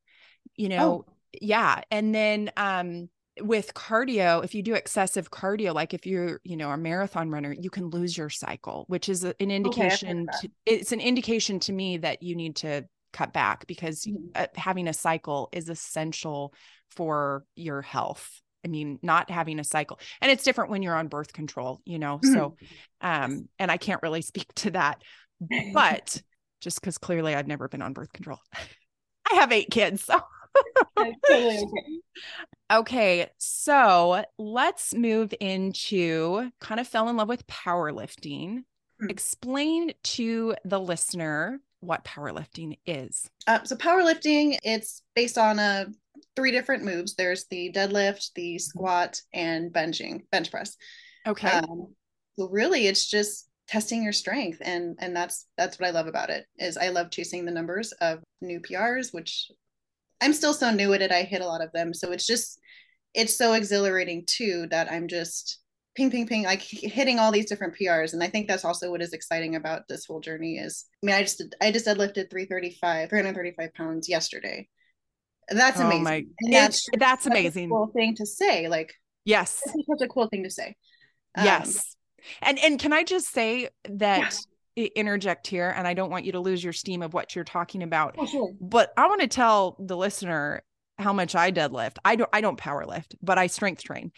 you 0.56 0.70
know. 0.70 1.06
Oh. 1.08 1.14
Yeah. 1.40 1.82
And 1.90 2.14
then 2.14 2.52
um 2.58 3.10
with 3.40 3.74
cardio, 3.74 4.44
if 4.44 4.54
you 4.54 4.62
do 4.62 4.74
excessive 4.74 5.32
cardio, 5.32 5.74
like 5.74 5.94
if 5.94 6.06
you're, 6.06 6.42
you 6.44 6.58
know, 6.58 6.70
a 6.70 6.78
marathon 6.78 7.30
runner, 7.30 7.56
you 7.58 7.70
can 7.70 7.90
lose 7.90 8.18
your 8.18 8.30
cycle, 8.30 8.86
which 8.88 9.08
is 9.08 9.24
an 9.24 9.34
indication. 9.40 10.28
Okay, 10.30 10.48
to, 10.48 10.54
it's 10.66 10.92
an 10.92 11.00
indication 11.00 11.60
to 11.62 11.74
me 11.74 11.98
that 11.98 12.22
you 12.22 12.36
need 12.36 12.58
to 12.58 12.86
cut 13.14 13.34
back 13.34 13.68
because 13.68 14.06
mm-hmm. 14.06 14.44
having 14.56 14.88
a 14.88 14.94
cycle 14.94 15.50
is 15.52 15.70
essential 15.70 16.54
for 16.92 17.46
your 17.56 17.82
health. 17.82 18.42
I 18.64 18.68
mean, 18.68 19.00
not 19.02 19.32
having 19.32 19.60
a 19.60 19.64
cycle, 19.64 20.00
and 20.22 20.32
it's 20.32 20.44
different 20.44 20.70
when 20.70 20.84
you're 20.84 20.96
on 20.96 21.08
birth 21.08 21.34
control, 21.34 21.82
you 21.84 21.98
know. 21.98 22.18
Mm-hmm. 22.18 22.34
So, 22.34 22.56
um, 23.02 23.50
and 23.58 23.72
I 23.72 23.78
can't 23.78 24.04
really 24.04 24.22
speak 24.22 24.54
to 24.56 24.72
that, 24.72 25.02
but 25.74 26.22
just 26.62 26.80
because 26.80 26.98
clearly 26.98 27.34
I've 27.34 27.48
never 27.48 27.68
been 27.68 27.82
on 27.82 27.94
birth 27.94 28.14
control, 28.14 28.40
I 29.32 29.36
have 29.36 29.52
eight 29.52 29.72
kids, 29.72 30.04
so. 30.04 30.22
totally 31.28 31.58
okay. 31.58 32.00
Okay, 32.72 33.30
so 33.38 34.24
let's 34.38 34.94
move 34.94 35.34
into 35.40 36.52
kind 36.60 36.80
of 36.80 36.88
fell 36.88 37.10
in 37.10 37.18
love 37.18 37.30
with 37.30 37.48
powerlifting. 37.48 38.64
Hmm. 39.00 39.10
Explain 39.10 39.94
to 40.04 40.56
the 40.66 40.80
listener 40.80 41.60
what 41.82 42.04
powerlifting 42.04 42.78
is. 42.86 43.30
Uh, 43.48 43.64
so 43.64 43.76
powerlifting, 43.76 44.58
it's 44.64 45.04
based 45.16 45.38
on 45.38 45.60
a 45.60 45.62
uh, 45.62 45.86
three 46.36 46.52
different 46.52 46.84
moves. 46.84 47.16
There's 47.16 47.46
the 47.48 47.72
deadlift, 47.74 48.32
the 48.36 48.56
mm-hmm. 48.56 48.60
squat, 48.60 49.22
and 49.34 49.72
benching, 49.72 50.22
bench 50.32 50.50
press. 50.50 50.78
Okay. 51.28 51.50
Um, 51.50 51.94
so 52.40 52.48
really, 52.50 52.88
it's 52.88 53.10
just 53.10 53.48
testing 53.68 54.04
your 54.04 54.14
strength, 54.14 54.62
and 54.64 54.96
and 55.00 55.16
that's 55.16 55.46
that's 55.58 55.80
what 55.80 55.88
I 55.88 55.92
love 55.92 56.08
about 56.08 56.30
it. 56.30 56.46
Is 56.58 56.78
I 56.78 56.90
love 56.90 57.12
chasing 57.12 57.46
the 57.46 57.52
numbers 57.52 57.92
of 57.94 58.20
new 58.42 58.60
PRs, 58.60 59.14
which 59.14 59.52
I'm 60.22 60.34
still 60.34 60.54
so 60.54 60.72
new 60.72 60.94
at 60.94 61.02
it. 61.02 61.12
I 61.12 61.24
hit 61.24 61.42
a 61.42 61.48
lot 61.48 61.62
of 61.62 61.72
them. 61.72 61.94
So 61.94 62.12
it's 62.12 62.28
just, 62.28 62.60
it's 63.14 63.36
so 63.36 63.54
exhilarating 63.54 64.24
too 64.28 64.68
that 64.70 64.92
I'm 64.92 65.08
just 65.08 65.60
ping, 65.96 66.10
ping, 66.10 66.26
ping, 66.28 66.44
like 66.44 66.62
hitting 66.62 67.20
all 67.20 67.32
these 67.32 67.48
different 67.48 67.76
PRs. 67.76 68.14
And 68.14 68.24
I 68.24 68.28
think 68.28 68.48
that's 68.48 68.64
also 68.66 68.90
what 68.92 69.02
is 69.02 69.14
exciting 69.14 69.56
about 69.56 69.84
this 69.90 70.06
whole 70.06 70.20
journey 70.22 70.58
is, 70.58 70.86
I 71.04 71.06
mean, 71.06 71.16
I 71.16 71.22
just, 71.22 71.44
I 71.62 71.72
just 71.72 71.86
deadlifted 71.86 72.30
335, 72.30 73.10
335 73.10 73.74
pounds 73.74 74.08
yesterday. 74.08 74.68
That's 75.50 75.80
Oh 75.80 75.86
amazing. 75.86 76.04
my- 76.04 76.16
And 76.40 76.54
It's- 76.54 76.86
that's 76.86 76.90
that's 77.00 77.24
such 77.26 77.34
a 77.34 77.40
amazing. 77.40 77.70
cool 77.70 77.88
thing 77.94 78.16
to 78.16 78.26
say. 78.26 78.68
Like 78.70 78.94
Yes. 79.26 79.62
such 79.66 80.02
a 80.02 80.08
cool 80.08 80.28
thing 80.30 80.44
to 80.44 80.50
say. 80.50 80.76
Um, 81.36 81.46
yes. 81.46 81.96
And 82.42 82.58
and 82.60 82.80
can 82.80 82.94
I 82.94 83.04
just 83.04 83.28
say 83.32 83.70
that 83.90 84.38
i- 84.78 84.92
interject 84.96 85.48
here 85.48 85.74
and 85.76 85.86
I 85.88 85.94
don't 85.94 86.10
want 86.10 86.24
you 86.26 86.32
to 86.34 86.40
lose 86.40 86.64
your 86.64 86.72
steam 86.74 87.02
of 87.02 87.14
what 87.14 87.36
you're 87.36 87.44
talking 87.44 87.84
about. 87.84 88.16
Oh, 88.18 88.26
sure. 88.26 88.54
But 88.62 88.94
I 88.96 89.08
want 89.08 89.22
to 89.22 89.28
tell 89.28 89.76
the 89.80 89.98
listener 89.98 90.64
how 90.98 91.12
much 91.14 91.36
I 91.36 91.52
deadlift. 91.52 91.98
I 92.06 92.16
don't 92.16 92.30
I 92.32 92.40
don't 92.42 92.58
power 92.58 92.86
lift, 92.86 93.16
but 93.22 93.38
I 93.38 93.48
strength 93.48 93.84
train. 93.84 94.12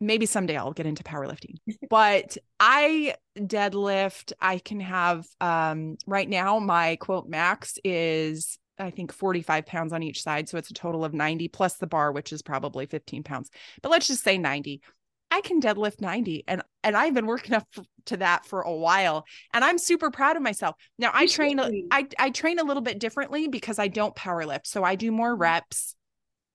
Maybe 0.00 0.26
someday 0.26 0.56
I'll 0.56 0.72
get 0.72 0.86
into 0.86 1.02
powerlifting. 1.02 1.56
but 1.90 2.36
I 2.60 3.14
deadlift. 3.38 4.32
I 4.40 4.58
can 4.58 4.80
have 4.80 5.26
um 5.40 5.96
right 6.06 6.28
now 6.28 6.58
my 6.58 6.96
quote 6.96 7.28
max 7.28 7.78
is 7.84 8.58
I 8.78 8.90
think 8.90 9.12
45 9.12 9.64
pounds 9.66 9.92
on 9.92 10.02
each 10.02 10.22
side. 10.22 10.48
So 10.48 10.58
it's 10.58 10.70
a 10.70 10.74
total 10.74 11.04
of 11.04 11.14
90 11.14 11.48
plus 11.48 11.76
the 11.76 11.86
bar, 11.86 12.12
which 12.12 12.32
is 12.32 12.42
probably 12.42 12.86
15 12.86 13.22
pounds. 13.22 13.50
But 13.82 13.90
let's 13.90 14.06
just 14.06 14.22
say 14.22 14.38
90. 14.38 14.82
I 15.30 15.40
can 15.40 15.60
deadlift 15.60 16.00
90 16.00 16.44
and 16.46 16.62
and 16.84 16.96
I've 16.96 17.14
been 17.14 17.26
working 17.26 17.54
up 17.54 17.66
to 18.06 18.16
that 18.18 18.46
for 18.46 18.60
a 18.60 18.72
while 18.72 19.24
and 19.52 19.64
I'm 19.64 19.78
super 19.78 20.10
proud 20.10 20.36
of 20.36 20.42
myself. 20.42 20.76
Now 20.98 21.10
I 21.12 21.26
train 21.26 21.58
a- 21.58 21.64
should 21.64 21.72
be. 21.72 21.86
I 21.90 22.06
I 22.18 22.30
train 22.30 22.58
a 22.58 22.64
little 22.64 22.82
bit 22.82 22.98
differently 22.98 23.48
because 23.48 23.78
I 23.78 23.88
don't 23.88 24.14
power 24.14 24.44
lift. 24.46 24.66
So 24.66 24.84
I 24.84 24.94
do 24.94 25.10
more 25.10 25.34
reps. 25.34 25.96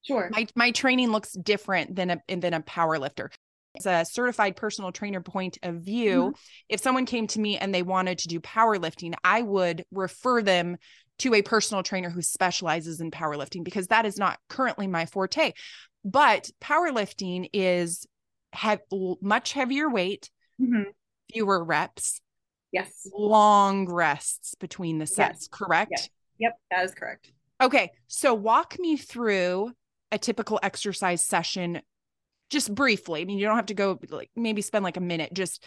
Sure. 0.04 0.30
My 0.32 0.48
my 0.56 0.72
training 0.72 1.12
looks 1.12 1.34
different 1.34 1.96
than 1.96 2.10
a 2.12 2.36
than 2.36 2.54
a 2.54 2.62
power 2.62 2.98
lifter. 2.98 3.32
As 3.78 3.86
a 3.86 4.04
certified 4.04 4.58
personal 4.58 4.92
trainer 4.92 5.22
point 5.22 5.58
of 5.64 5.76
view, 5.76 6.34
if 6.68 6.82
someone 6.82 7.06
came 7.06 7.28
to 7.28 7.40
me 7.40 7.58
and 7.58 7.74
they 7.74 7.84
wanted 7.84 8.18
to 8.20 8.28
do 8.28 8.42
powerlifting, 8.42 9.14
I 9.24 9.42
would 9.44 9.86
refer 9.92 10.42
them 10.42 10.76
to 11.20 11.34
a 11.36 11.42
personal 11.42 11.82
trainer 11.82 12.10
who 12.10 12.22
specializes 12.22 13.00
in 13.00 13.12
powerlifting 13.12 13.64
because 13.64 13.88
that 13.88 14.06
is 14.06 14.18
not 14.18 14.40
currently 14.50 14.88
my 14.88 15.06
forte. 15.06 15.54
But 16.04 16.50
powerlifting 16.60 17.48
is 17.54 18.06
have 18.52 18.82
much 19.22 19.54
heavier 19.54 19.90
weight, 19.90 20.30
Mhm. 20.60 20.94
fewer 21.32 21.64
reps, 21.64 22.20
Yes. 22.74 23.08
long 23.14 23.88
rests 23.90 24.56
between 24.56 24.98
the 24.98 25.04
Yes. 25.04 25.16
sets, 25.16 25.48
correct? 25.48 25.92
Yes. 25.92 26.10
Yep. 26.40 26.60
That 26.72 26.86
is 26.86 26.94
correct. 26.94 27.32
Okay, 27.62 27.92
so 28.08 28.34
walk 28.34 28.78
me 28.80 28.98
through 28.98 29.72
a 30.12 30.18
typical 30.18 30.60
exercise 30.62 31.26
session 31.26 31.82
just 32.50 32.74
briefly. 32.74 33.22
I 33.22 33.26
mean, 33.26 33.40
you 33.40 33.46
don't 33.46 33.56
have 33.56 33.68
to 33.68 33.74
go 33.74 34.00
like 34.10 34.30
maybe 34.36 34.62
spend 34.62 34.84
like 34.84 34.98
a 34.98 35.02
minute 35.02 35.34
just 35.34 35.66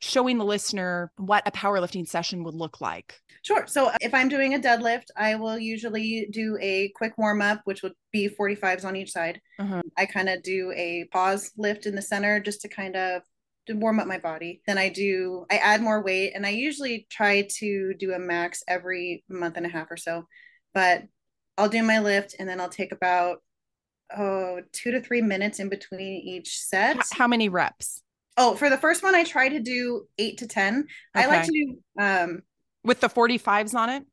showing 0.00 0.36
the 0.36 0.44
listener 0.44 1.12
what 1.16 1.46
a 1.46 1.52
powerlifting 1.52 2.06
session 2.06 2.42
would 2.42 2.54
look 2.54 2.80
like. 2.80 3.20
Sure. 3.42 3.66
So 3.68 3.86
uh, 3.86 3.96
if 4.00 4.12
I'm 4.12 4.28
doing 4.28 4.54
a 4.54 4.58
deadlift, 4.58 5.06
I 5.16 5.36
will 5.36 5.56
usually 5.56 6.26
do 6.32 6.58
a 6.60 6.88
quick 6.96 7.16
warm 7.16 7.40
up, 7.40 7.60
which 7.64 7.84
would 7.84 7.92
be 8.12 8.28
45s 8.28 8.84
on 8.84 8.96
each 8.96 9.12
side. 9.12 9.40
Uh-huh. 9.60 9.80
I 9.96 10.06
kind 10.06 10.28
of 10.28 10.42
do 10.42 10.72
a 10.74 11.04
pause 11.12 11.52
lift 11.56 11.86
in 11.86 11.94
the 11.94 12.02
center 12.02 12.40
just 12.40 12.62
to 12.62 12.68
kind 12.68 12.96
of 12.96 13.22
to 13.68 13.74
warm 13.74 14.00
up 14.00 14.08
my 14.08 14.18
body. 14.18 14.60
Then 14.66 14.76
I 14.76 14.88
do 14.88 15.46
I 15.50 15.58
add 15.58 15.80
more 15.80 16.02
weight 16.02 16.32
and 16.34 16.44
I 16.44 16.50
usually 16.50 17.06
try 17.08 17.46
to 17.58 17.94
do 17.94 18.12
a 18.12 18.18
max 18.18 18.64
every 18.66 19.22
month 19.28 19.56
and 19.56 19.66
a 19.66 19.68
half 19.68 19.88
or 19.88 19.96
so. 19.96 20.26
But 20.74 21.04
I'll 21.56 21.68
do 21.68 21.82
my 21.82 22.00
lift 22.00 22.34
and 22.40 22.48
then 22.48 22.60
I'll 22.60 22.68
take 22.68 22.90
about 22.90 23.38
oh, 24.16 24.60
2 24.72 24.90
to 24.92 25.00
3 25.00 25.22
minutes 25.22 25.60
in 25.60 25.68
between 25.68 26.20
each 26.22 26.58
set. 26.58 26.98
How 27.12 27.26
many 27.26 27.48
reps 27.48 28.02
Oh, 28.38 28.56
for 28.56 28.70
the 28.70 28.78
first 28.78 29.02
one 29.02 29.14
I 29.14 29.24
try 29.24 29.48
to 29.50 29.60
do 29.60 30.06
8 30.18 30.38
to 30.38 30.46
10. 30.46 30.86
I 31.14 31.26
like 31.26 31.44
to 31.44 31.52
do 31.52 31.78
um 32.02 32.42
with 32.84 33.00
the 33.00 33.08
45s 33.08 33.74
on 33.74 33.90
it? 33.90 34.04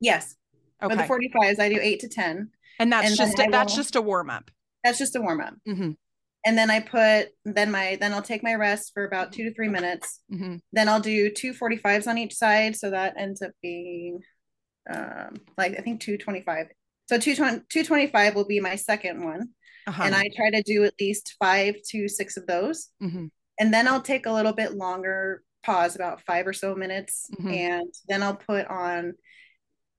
yes, 0.00 0.34
Okay. 0.82 0.94
For 0.94 1.18
the 1.18 1.28
45s, 1.28 1.58
I 1.60 1.68
do 1.68 1.78
eight 1.80 2.00
to 2.00 2.08
10. 2.08 2.50
and 2.78 2.90
that's 2.92 3.08
and 3.08 3.16
just 3.16 3.38
I 3.38 3.48
that's 3.50 3.72
will- 3.72 3.76
just 3.76 3.96
a 3.96 4.00
warm 4.00 4.30
up. 4.30 4.50
That's 4.82 4.98
just 4.98 5.14
a 5.14 5.20
warm 5.20 5.40
up. 5.42 5.54
hmm 5.66 5.90
And 6.46 6.56
then 6.56 6.70
I 6.70 6.80
put, 6.80 7.28
then 7.44 7.70
my, 7.70 7.98
then 8.00 8.14
I'll 8.14 8.22
take 8.22 8.42
my 8.42 8.54
rest 8.54 8.92
for 8.94 9.04
about 9.04 9.30
two 9.32 9.44
to 9.44 9.52
three 9.54 9.68
minutes. 9.68 10.20
hmm 10.30 10.56
Then 10.72 10.88
I'll 10.88 11.00
do 11.00 11.30
two 11.30 11.52
45s 11.52 12.06
on 12.08 12.16
each 12.16 12.34
side. 12.34 12.76
So 12.76 12.90
that 12.90 13.14
ends 13.18 13.42
up 13.42 13.52
being 13.60 14.20
um, 14.90 15.34
like, 15.58 15.78
I 15.78 15.82
think 15.82 16.00
225. 16.00 16.68
So 17.10 17.18
220 17.18 17.64
225 17.68 18.36
will 18.36 18.44
be 18.46 18.60
my 18.60 18.76
second 18.76 19.24
one. 19.24 19.48
Uh-huh. 19.88 20.00
And 20.04 20.14
I 20.14 20.30
try 20.36 20.50
to 20.50 20.62
do 20.62 20.84
at 20.84 20.94
least 21.00 21.34
five 21.40 21.74
to 21.88 22.06
six 22.06 22.36
of 22.36 22.46
those. 22.46 22.90
hmm 23.00 23.26
And 23.58 23.74
then 23.74 23.88
I'll 23.88 24.00
take 24.00 24.26
a 24.26 24.32
little 24.32 24.52
bit 24.52 24.74
longer 24.74 25.42
pause, 25.64 25.96
about 25.96 26.22
five 26.24 26.46
or 26.46 26.52
so 26.52 26.76
minutes. 26.76 27.28
Mhm. 27.36 27.52
And 27.52 27.94
then 28.06 28.22
I'll 28.22 28.36
put 28.36 28.64
on 28.68 29.14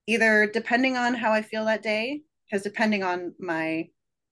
either 0.07 0.49
depending 0.53 0.95
on 0.95 1.13
how 1.13 1.33
I 1.33 1.41
feel 1.41 1.65
that 1.65 1.83
day, 1.83 2.21
because 2.45 2.63
depending 2.63 3.03
on 3.03 3.35
my 3.39 3.89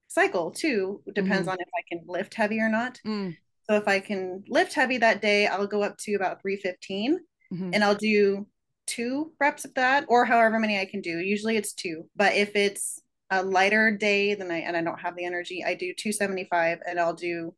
cycle 0.08 0.50
too, 0.50 1.04
depends 1.14 1.50
on 1.50 1.58
if 1.60 1.68
I 1.78 1.84
can 1.90 2.06
lift 2.08 2.34
heavy 2.34 2.62
or 2.62 2.70
not. 2.70 3.02
Mm, 3.06 3.36
So 3.68 3.76
if 3.76 3.90
I 3.90 4.00
can 4.00 4.46
lift 4.48 4.74
heavy 4.74 5.00
that 5.00 5.22
day, 5.22 5.48
I'll 5.48 5.68
go 5.68 5.84
up 5.84 5.98
to 6.06 6.14
about 6.14 6.42
315 6.42 7.20
mhm. 7.52 7.72
and 7.74 7.84
I'll 7.84 7.96
do 7.96 8.48
two 8.90 9.32
reps 9.40 9.66
of 9.66 9.74
that 9.76 10.06
or 10.08 10.26
however 10.26 10.60
many 10.60 10.80
I 10.80 10.86
can 10.86 11.02
do. 11.02 11.20
Usually 11.20 11.56
it's 11.56 11.74
two. 11.74 12.10
But 12.16 12.34
if 12.36 12.56
it's 12.56 13.00
a 13.30 13.44
lighter 13.44 13.96
day 13.96 14.34
than 14.34 14.50
I 14.50 14.58
and 14.58 14.76
I 14.76 14.82
don't 14.82 15.00
have 15.00 15.16
the 15.16 15.26
energy, 15.26 15.64
I 15.64 15.76
do 15.76 15.94
275 15.94 16.80
and 16.88 17.00
I'll 17.00 17.14
do 17.14 17.54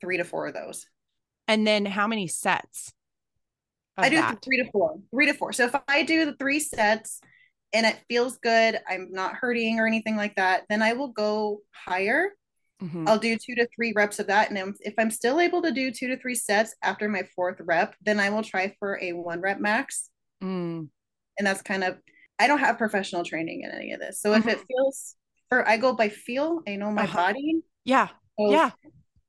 three 0.00 0.18
to 0.18 0.24
four 0.24 0.46
of 0.46 0.54
those. 0.54 0.86
And 1.48 1.66
then 1.66 1.86
how 1.86 2.06
many 2.06 2.28
sets? 2.28 2.92
I 3.96 4.10
do 4.10 4.16
that? 4.16 4.42
three 4.42 4.58
to 4.58 4.70
four, 4.70 4.98
three 5.10 5.26
to 5.26 5.32
four. 5.32 5.54
So 5.54 5.64
if 5.64 5.74
I 5.88 6.02
do 6.02 6.26
the 6.26 6.36
three 6.36 6.60
sets 6.60 7.20
and 7.72 7.86
it 7.86 7.96
feels 8.10 8.36
good, 8.36 8.78
I'm 8.86 9.08
not 9.10 9.36
hurting 9.36 9.80
or 9.80 9.86
anything 9.86 10.16
like 10.16 10.36
that, 10.36 10.64
then 10.68 10.82
I 10.82 10.92
will 10.92 11.08
go 11.08 11.62
higher. 11.72 12.32
Mhm. 12.82 13.08
I'll 13.08 13.18
do 13.18 13.38
two 13.38 13.54
to 13.54 13.66
three 13.74 13.94
reps 13.96 14.18
of 14.18 14.26
that. 14.26 14.50
And 14.50 14.76
if 14.80 14.92
I'm 14.98 15.10
still 15.10 15.40
able 15.40 15.62
to 15.62 15.72
do 15.72 15.90
two 15.90 16.08
to 16.08 16.18
three 16.18 16.34
sets 16.34 16.74
after 16.82 17.08
my 17.08 17.22
fourth 17.34 17.56
rep, 17.60 17.94
then 18.02 18.20
I 18.20 18.28
will 18.28 18.42
try 18.42 18.74
for 18.78 18.98
a 19.00 19.14
one 19.14 19.40
rep 19.40 19.60
max. 19.60 20.10
Mm, 20.42 20.88
And 21.38 21.46
that's 21.46 21.62
kind 21.62 21.84
of, 21.84 21.98
I 22.38 22.46
don't 22.46 22.58
have 22.58 22.78
professional 22.78 23.24
training 23.24 23.62
in 23.62 23.70
any 23.70 23.92
of 23.92 24.00
this. 24.00 24.20
So 24.20 24.34
if 24.34 24.46
it 24.46 24.58
Mhm. 24.58 24.66
feels, 24.66 25.16
for 25.48 25.66
I 25.68 25.76
go 25.76 25.94
by 25.94 26.08
feel, 26.08 26.62
I 26.66 26.76
know 26.76 26.90
my 26.90 27.04
Uh-huh. 27.04 27.16
body. 27.16 27.62
yeah. 27.84 28.08
So 28.38 28.50
Yeah. 28.52 28.70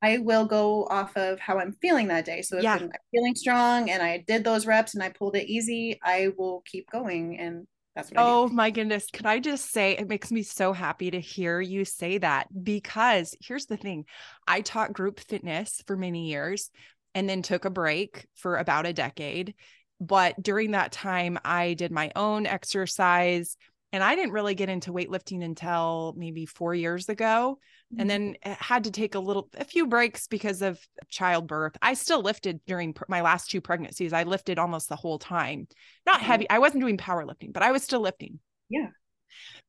I 0.02 0.20
will 0.20 0.46
go 0.46 0.86
off 0.86 1.16
of 1.18 1.40
how 1.40 1.60
I'm 1.60 1.74
feeling 1.82 2.08
that 2.10 2.26
day. 2.26 2.42
So 2.44 2.58
if 2.58 2.64
Yeah. 2.64 2.76
I'm 2.76 2.92
feeling 3.12 3.36
strong 3.36 3.90
and 3.90 4.04
I 4.04 4.20
did 4.28 4.44
those 4.44 4.66
reps 4.68 4.94
and 4.94 5.04
I 5.04 5.10
pulled 5.10 5.36
it 5.36 5.48
easy, 5.48 6.00
I 6.04 6.30
will 6.38 6.62
keep 6.66 6.90
going. 6.92 7.40
And 7.40 7.68
that's 7.96 8.12
what 8.12 8.20
I. 8.20 8.24
Oh 8.24 8.48
my 8.50 8.70
goodness. 8.70 9.08
Could 9.12 9.26
I 9.26 9.40
just 9.40 9.72
say 9.72 9.94
it 9.94 10.08
makes 10.08 10.32
me 10.32 10.44
so 10.44 10.72
happy 10.74 11.10
to 11.12 11.20
hear 11.20 11.60
you 11.60 11.84
say 11.84 12.18
that 12.20 12.48
because 12.64 13.36
here's 13.42 13.66
the 13.66 13.78
thing 13.78 14.06
I 14.48 14.62
taught 14.62 14.94
group 14.94 15.20
fitness 15.20 15.82
for 15.88 15.96
many 15.98 16.28
years 16.28 16.70
and 17.16 17.28
then 17.28 17.42
took 17.42 17.66
a 17.66 17.70
break 17.72 18.28
for 18.36 18.58
about 18.58 18.86
a 18.86 18.94
decade. 18.94 19.56
But 20.00 20.42
during 20.42 20.72
that 20.72 20.92
time, 20.92 21.40
I 21.44 21.74
did 21.74 21.92
my 21.92 22.12
own 22.16 22.46
exercise 22.46 23.58
and 23.94 24.04
I 24.04 24.16
didn't 24.16 24.34
really 24.34 24.54
get 24.54 24.70
into 24.70 24.92
weightlifting 24.92 25.44
until 25.44 26.14
maybe 26.18 26.46
four 26.46 26.76
years 26.76 27.10
ago. 27.10 27.58
And 27.98 28.10
then 28.10 28.36
eh, 28.44 28.54
had 28.60 28.84
to 28.84 28.92
take 28.92 29.16
a 29.16 29.20
little, 29.20 29.50
a 29.58 29.64
few 29.64 29.88
breaks 29.88 30.28
because 30.28 30.62
of 30.62 30.78
childbirth. 31.08 31.78
I 31.82 31.94
still 31.94 32.22
lifted 32.22 32.60
during 32.68 32.92
pr- 32.94 33.06
my 33.08 33.22
last 33.22 33.50
two 33.50 33.62
pregnancies. 33.62 34.12
I 34.12 34.24
lifted 34.24 34.60
almost 34.60 34.90
the 34.90 34.98
whole 34.98 35.18
time. 35.18 35.70
Not 36.06 36.20
Mhm. 36.20 36.24
heavy. 36.24 36.50
I 36.50 36.60
wasn't 36.60 36.82
doing 36.82 36.98
powerlifting, 36.98 37.54
but 37.54 37.64
I 37.64 37.72
was 37.72 37.84
still 37.84 38.02
lifting. 38.02 38.40
Yeah. 38.68 38.90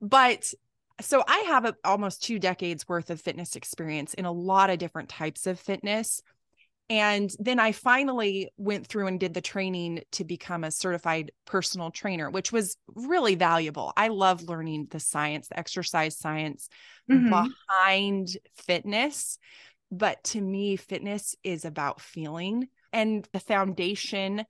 But 0.01 0.53
so 1.01 1.23
I 1.29 1.39
have 1.47 1.65
a, 1.65 1.77
almost 1.85 2.25
two 2.25 2.41
decades 2.41 2.89
worth 2.89 3.11
of 3.11 3.21
fitness 3.21 3.55
experience 3.55 4.15
in 4.15 4.25
a 4.25 4.33
lot 4.33 4.69
of 4.71 4.79
different 4.79 5.09
types 5.11 5.47
of 5.47 5.61
fitness. 5.61 6.21
And 6.91 7.31
then 7.39 7.61
I 7.61 7.73
finally 7.73 8.51
went 8.57 8.87
through 8.87 9.09
and 9.09 9.21
did 9.21 9.35
the 9.35 9.43
training 9.43 10.01
to 10.13 10.25
become 10.25 10.65
a 10.65 10.71
certified 10.71 11.33
personal 11.45 11.91
trainer, 11.91 12.31
which 12.31 12.51
was 12.51 12.79
really 12.95 13.35
valuable. 13.35 13.93
I 13.97 14.09
love 14.09 14.43
learning 14.43 14.89
the 14.91 15.01
science, 15.01 15.49
the 15.49 15.59
exercise 15.59 16.17
science 16.17 16.69
Mhm. 17.11 17.51
behind 17.69 18.39
fitness. 18.57 19.39
But 19.91 20.23
to 20.25 20.41
me, 20.41 20.77
fitness 20.77 21.35
is 21.43 21.65
about 21.65 22.01
feeling 22.01 22.69
and 22.93 23.29
the 23.33 23.41
foundation 23.41 24.45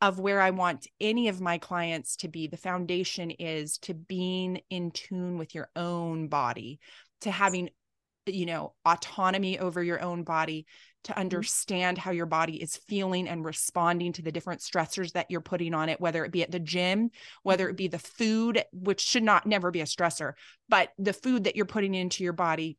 of 0.00 0.18
where 0.18 0.40
I 0.40 0.50
want 0.50 0.86
any 1.00 1.28
of 1.28 1.40
my 1.40 1.58
clients 1.58 2.16
to 2.16 2.28
be. 2.28 2.46
The 2.46 2.56
foundation 2.56 3.30
is 3.30 3.78
to 3.78 3.94
being 3.94 4.62
in 4.68 4.90
tune 4.90 5.38
with 5.38 5.54
your 5.54 5.70
own 5.76 6.28
body, 6.28 6.80
to 7.20 7.30
having, 7.30 7.70
you 8.26 8.46
know, 8.46 8.74
autonomy 8.84 9.58
over 9.58 9.82
your 9.82 10.02
own 10.02 10.24
body, 10.24 10.66
to 11.04 11.12
mm-hmm. 11.12 11.20
understand 11.20 11.98
how 11.98 12.10
your 12.10 12.26
body 12.26 12.62
is 12.62 12.76
feeling 12.76 13.28
and 13.28 13.44
responding 13.44 14.12
to 14.12 14.22
the 14.22 14.32
different 14.32 14.60
stressors 14.60 15.12
that 15.12 15.30
you're 15.30 15.40
putting 15.40 15.74
on 15.74 15.88
it, 15.88 16.00
whether 16.00 16.24
it 16.24 16.32
be 16.32 16.42
at 16.42 16.50
the 16.50 16.60
gym, 16.60 17.10
whether 17.42 17.68
it 17.68 17.72
mm-hmm. 17.72 17.76
be 17.76 17.88
the 17.88 17.98
food, 17.98 18.64
which 18.72 19.00
should 19.00 19.22
not 19.22 19.46
never 19.46 19.70
be 19.70 19.80
a 19.80 19.84
stressor, 19.84 20.32
but 20.68 20.90
the 20.98 21.12
food 21.12 21.44
that 21.44 21.56
you're 21.56 21.64
putting 21.64 21.94
into 21.94 22.24
your 22.24 22.32
body 22.32 22.78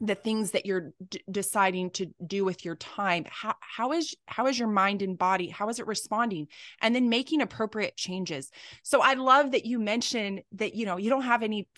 the 0.00 0.14
things 0.14 0.50
that 0.50 0.66
you're 0.66 0.92
d- 1.08 1.22
deciding 1.30 1.88
to 1.88 2.06
do 2.26 2.44
with 2.44 2.64
your 2.64 2.74
time 2.76 3.24
how 3.28 3.54
how 3.60 3.92
is 3.92 4.14
how 4.26 4.46
is 4.46 4.58
your 4.58 4.68
mind 4.68 5.02
and 5.02 5.16
body 5.16 5.48
how 5.48 5.68
is 5.68 5.78
it 5.78 5.86
responding? 5.86 6.48
And 6.80 6.94
then 6.94 7.08
making 7.08 7.40
appropriate 7.40 7.96
changes. 7.96 8.50
So 8.82 9.00
i 9.00 9.14
love 9.14 9.52
that 9.52 9.64
you 9.64 9.78
mentioned 9.78 10.42
that 10.52 10.74
you 10.74 10.84
know 10.84 10.96
you 10.96 11.10
don't 11.10 11.22
have 11.22 11.42
any 11.42 11.68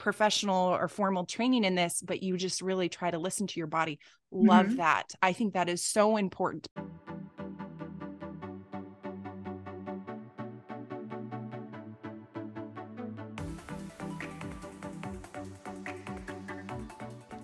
professional 0.00 0.74
or 0.74 0.88
formal 0.88 1.24
training 1.24 1.62
in 1.62 1.76
this, 1.76 2.02
but 2.04 2.22
you 2.22 2.36
just 2.36 2.60
really 2.60 2.88
try 2.88 3.10
to 3.10 3.18
listen 3.18 3.46
to 3.46 3.60
your 3.60 3.68
body. 3.68 4.00
Love 4.32 4.66
mm-hmm. 4.66 4.76
that. 4.76 5.12
I 5.22 5.32
think 5.32 5.54
that 5.54 5.68
is 5.68 5.84
so 5.84 6.16
important. 6.16 6.66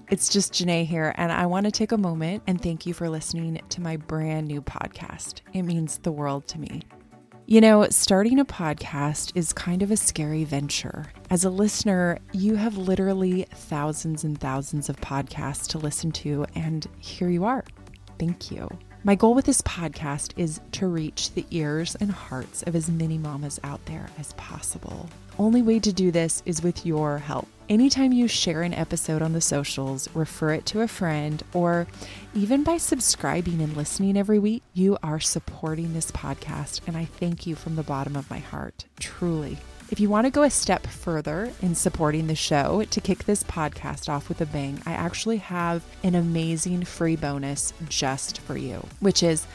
It's 0.09 0.29
just 0.29 0.53
Janae 0.53 0.87
here, 0.87 1.13
and 1.17 1.33
I 1.33 1.47
want 1.47 1.67
to 1.67 1.73
take 1.73 1.91
a 1.93 1.99
moment 1.99 2.43
and 2.47 2.61
thank 2.61 2.87
you 2.87 2.95
for 2.95 3.11
listening 3.11 3.61
to 3.69 3.81
my 3.81 3.97
brand 3.97 4.47
new 4.47 4.63
podcast. 4.63 5.41
It 5.53 5.63
means 5.63 5.99
the 5.99 6.13
world 6.13 6.47
to 6.49 6.61
me. 6.61 6.83
You 7.49 7.61
know, 7.61 7.87
starting 7.91 8.41
a 8.41 8.45
podcast 8.45 9.31
is 9.37 9.53
kind 9.53 9.81
of 9.81 9.93
a 9.93 9.97
scary 9.97 10.43
venture. 10.43 11.13
As 11.31 11.45
a 11.45 11.51
listener, 11.51 12.19
you 12.33 12.57
have 12.57 12.77
literally 12.77 13.47
thousands 13.55 14.25
and 14.25 14.37
thousands 14.37 14.89
of 14.89 14.97
podcasts 14.97 15.69
to 15.69 15.79
listen 15.79 16.11
to, 16.11 16.45
and 16.57 16.85
here 16.99 17.29
you 17.29 17.45
are. 17.45 17.63
Thank 18.19 18.51
you. 18.51 18.69
My 19.07 19.15
goal 19.15 19.35
with 19.35 19.45
this 19.45 19.63
podcast 19.63 20.33
is 20.37 20.61
to 20.73 20.89
reach 20.89 21.33
the 21.33 21.47
ears 21.53 21.95
and 22.01 22.11
hearts 22.11 22.65
of 22.65 22.75
as 22.75 22.91
many 22.91 23.19
mamas 23.19 23.61
out 23.63 23.87
there 23.87 24.11
as 24.19 24.33
possible. 24.33 25.09
Only 25.39 25.63
way 25.63 25.79
to 25.79 25.93
do 25.93 26.11
this 26.11 26.43
is 26.45 26.61
with 26.61 26.85
your 26.85 27.19
help. 27.19 27.47
Anytime 27.69 28.13
you 28.13 28.27
share 28.27 28.63
an 28.63 28.75
episode 28.75 29.23
on 29.23 29.33
the 29.33 29.41
socials, 29.41 30.09
refer 30.13 30.55
it 30.55 30.67
to 30.67 30.81
a 30.81 30.89
friend, 30.89 31.41
or 31.55 31.87
even 32.35 32.65
by 32.65 32.79
subscribing 32.79 33.63
and 33.63 33.77
listening 33.77 34.17
every 34.17 34.41
week, 34.41 34.65
you 34.75 34.99
are 35.05 35.21
supporting 35.21 35.93
this 35.93 36.11
podcast. 36.11 36.81
And 36.89 36.97
I 36.97 37.05
thank 37.05 37.47
you 37.47 37.55
from 37.55 37.77
the 37.77 37.85
bottom 37.85 38.17
of 38.17 38.29
my 38.29 38.41
heart, 38.41 38.87
truly. 38.99 39.59
If 39.89 40.01
you 40.01 40.09
want 40.11 40.27
to 40.27 40.33
go 40.33 40.43
a 40.43 40.51
step 40.51 40.85
further 40.89 41.53
in 41.63 41.77
supporting 41.77 42.27
the 42.27 42.35
show 42.35 42.83
to 42.91 43.01
kick 43.01 43.23
this 43.23 43.45
podcast 43.45 44.09
off 44.09 44.29
with 44.29 44.41
a 44.41 44.47
bang, 44.47 44.83
I 44.85 44.93
actually 44.93 45.37
have 45.37 45.85
an 46.03 46.17
amazing 46.17 46.85
free 46.85 47.15
bonus 47.15 47.73
just 47.89 48.41
for 48.41 48.57
you, 48.57 48.85
which 48.99 49.23
is 49.23 49.47